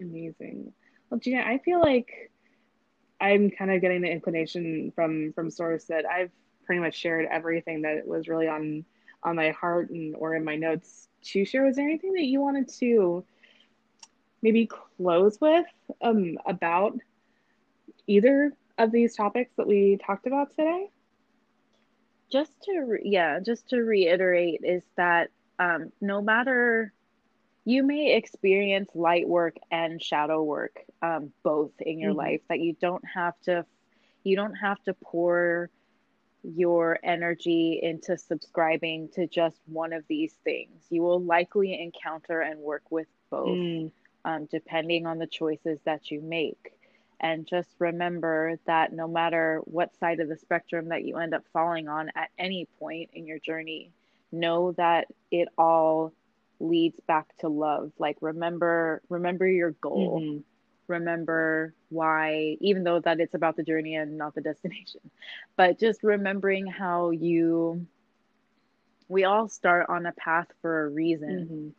[0.00, 0.72] Amazing.
[1.08, 2.32] Well, Gina, I feel like
[3.20, 6.30] I'm kind of getting the inclination from from source that I've
[6.66, 8.84] pretty much shared everything that was really on
[9.22, 11.64] on my heart and or in my notes to share.
[11.64, 13.24] Was there anything that you wanted to
[14.44, 15.64] maybe close with
[16.02, 16.98] um, about
[18.06, 20.90] either of these topics that we talked about today?
[22.30, 26.92] Just to re- yeah, just to reiterate is that um, no matter
[27.64, 32.18] you may experience light work and shadow work um, both in your mm-hmm.
[32.18, 33.64] life that you don't have to
[34.24, 35.70] you don't have to pour
[36.42, 42.60] your energy into subscribing to just one of these things you will likely encounter and
[42.60, 43.90] work with both mm.
[44.24, 46.74] Um, depending on the choices that you make
[47.20, 51.42] and just remember that no matter what side of the spectrum that you end up
[51.52, 53.90] falling on at any point in your journey
[54.32, 56.12] know that it all
[56.60, 60.38] leads back to love like remember remember your goal mm-hmm.
[60.86, 65.00] remember why even though that it's about the journey and not the destination
[65.56, 67.86] but just remembering how you
[69.08, 71.74] we all start on a path for a reason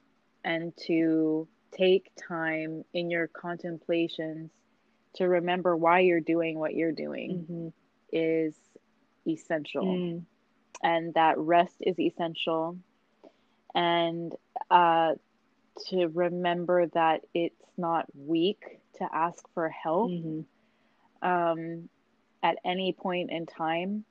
[0.46, 0.50] mm-hmm.
[0.50, 4.52] and to take time in your contemplations
[5.16, 7.68] to remember why you're doing what you're doing mm-hmm.
[8.12, 8.56] is
[9.28, 10.22] essential mm.
[10.84, 12.78] and that rest is essential
[13.74, 14.34] and
[14.72, 15.14] uh,
[15.90, 21.28] to remember that it's not weak to ask for help mm-hmm.
[21.28, 21.90] um,
[22.42, 24.06] at any point in time.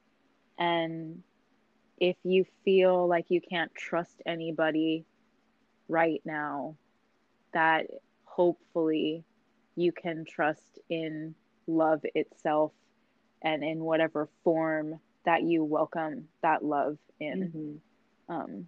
[0.59, 1.23] And
[1.99, 5.07] if you feel like you can't trust anybody
[5.89, 6.77] right now,
[7.55, 7.87] that
[8.25, 9.25] hopefully
[9.77, 11.35] you can trust in
[11.67, 12.73] love itself
[13.43, 17.81] and in whatever form that you welcome that love in.
[18.29, 18.35] Mm-hmm.
[18.35, 18.67] Um,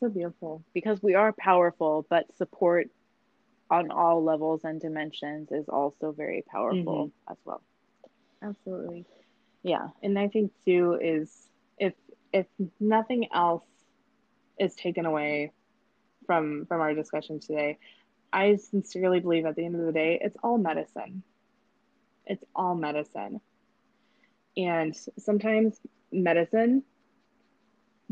[0.00, 0.62] so beautiful.
[0.74, 2.88] Because we are powerful, but support
[3.70, 7.32] on all levels and dimensions is also very powerful mm-hmm.
[7.32, 7.62] as well.
[8.42, 9.04] Absolutely.
[9.62, 9.88] Yeah.
[10.02, 11.30] And I think too is
[11.78, 11.94] if
[12.32, 12.46] if
[12.78, 13.64] nothing else
[14.58, 15.52] is taken away
[16.28, 17.78] from from our discussion today,
[18.32, 21.24] I sincerely believe at the end of the day, it's all medicine.
[22.26, 23.40] It's all medicine.
[24.56, 25.80] And sometimes
[26.12, 26.84] medicine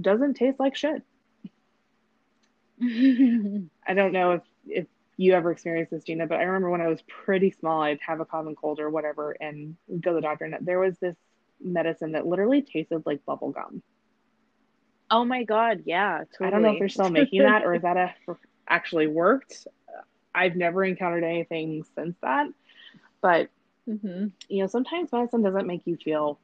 [0.00, 1.02] doesn't taste like shit.
[2.82, 4.86] I don't know if, if
[5.16, 8.20] you ever experienced this, Gina, but I remember when I was pretty small, I'd have
[8.20, 11.16] a common cold or whatever and go to the doctor, and there was this
[11.60, 13.82] medicine that literally tasted like bubble gum.
[15.10, 16.46] Oh my god, yeah, totally.
[16.46, 18.16] I don't know if they're still making that or if that
[18.68, 19.66] actually worked.
[20.34, 22.48] I've never encountered anything since that,
[23.22, 23.48] but
[23.88, 24.26] mm-hmm.
[24.48, 26.38] you know, sometimes medicine doesn't make you feel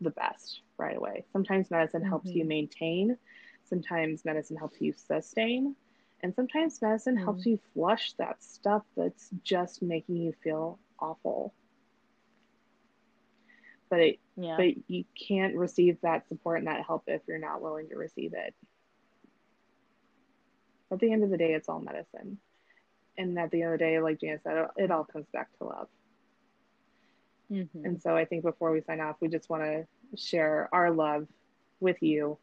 [0.00, 1.24] the best right away.
[1.32, 2.08] Sometimes medicine mm-hmm.
[2.08, 2.48] helps you mm-hmm.
[2.48, 3.16] maintain.
[3.68, 5.74] Sometimes medicine helps you sustain.
[6.22, 7.24] And sometimes medicine mm-hmm.
[7.24, 11.52] helps you flush that stuff that's just making you feel awful.
[13.90, 14.56] But it, yeah.
[14.56, 18.34] but you can't receive that support and that help if you're not willing to receive
[18.34, 18.54] it.
[20.90, 22.38] At the end of the day, it's all medicine
[23.18, 25.64] and at the end of the day, like Gina said, it all comes back to
[25.64, 25.88] love.
[27.50, 27.84] Mm-hmm.
[27.84, 29.86] And so I think before we sign off, we just want to
[30.16, 31.26] share our love
[31.80, 32.38] with you.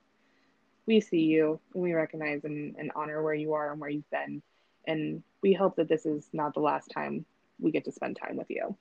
[0.86, 4.10] We see you, and we recognize and, and honor where you are and where you've
[4.12, 4.44] been.
[4.86, 7.26] And we hope that this is not the last time
[7.60, 8.76] we get to spend time with you.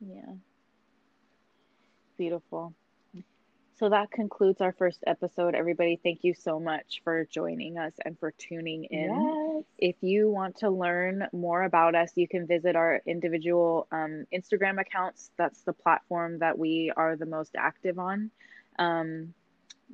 [0.00, 0.32] Yeah.
[2.20, 2.74] Beautiful.
[3.78, 5.54] So that concludes our first episode.
[5.54, 9.64] Everybody, thank you so much for joining us and for tuning in.
[9.78, 9.94] Yes.
[9.94, 14.78] If you want to learn more about us, you can visit our individual um, Instagram
[14.78, 15.30] accounts.
[15.38, 18.30] That's the platform that we are the most active on.
[18.78, 19.32] Um,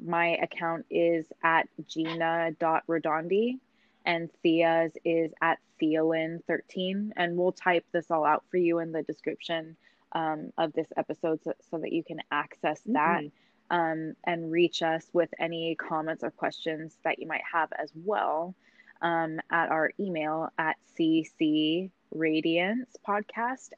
[0.04, 3.60] my account is at gina.redondi
[4.04, 7.12] and Thea's is at Theolin13.
[7.14, 9.76] And we'll type this all out for you in the description
[10.16, 13.20] um, of this episode so, so, that you can access that.
[13.20, 13.28] Mm-hmm
[13.70, 18.54] um, and reach us with any comments or questions that you might have as well
[19.02, 21.90] um, at our email at ccradiancepodcast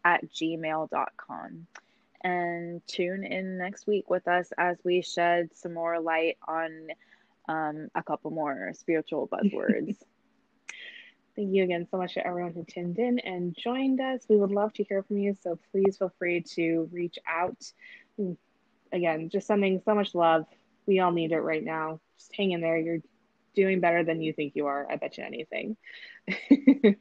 [0.04, 1.66] at gmail.com.
[2.24, 6.88] And tune in next week with us as we shed some more light on
[7.48, 9.96] um, a couple more spiritual buzzwords.
[11.38, 14.22] Thank you again so much to everyone who tuned in and joined us.
[14.28, 17.64] We would love to hear from you, so please feel free to reach out
[18.90, 20.46] again, just sending so much love.
[20.86, 22.00] We all need it right now.
[22.18, 22.76] Just hang in there.
[22.76, 22.98] You're
[23.54, 24.84] doing better than you think you are.
[24.90, 25.76] I bet you anything.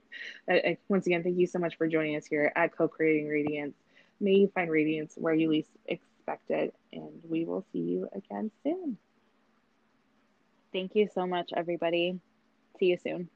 [0.88, 3.76] Once again, thank you so much for joining us here at Co Creating Radiance.
[4.20, 8.52] May you find radiance where you least expect it, and we will see you again
[8.62, 9.00] soon.
[10.72, 12.20] Thank you so much, everybody.
[12.78, 13.30] See you soon.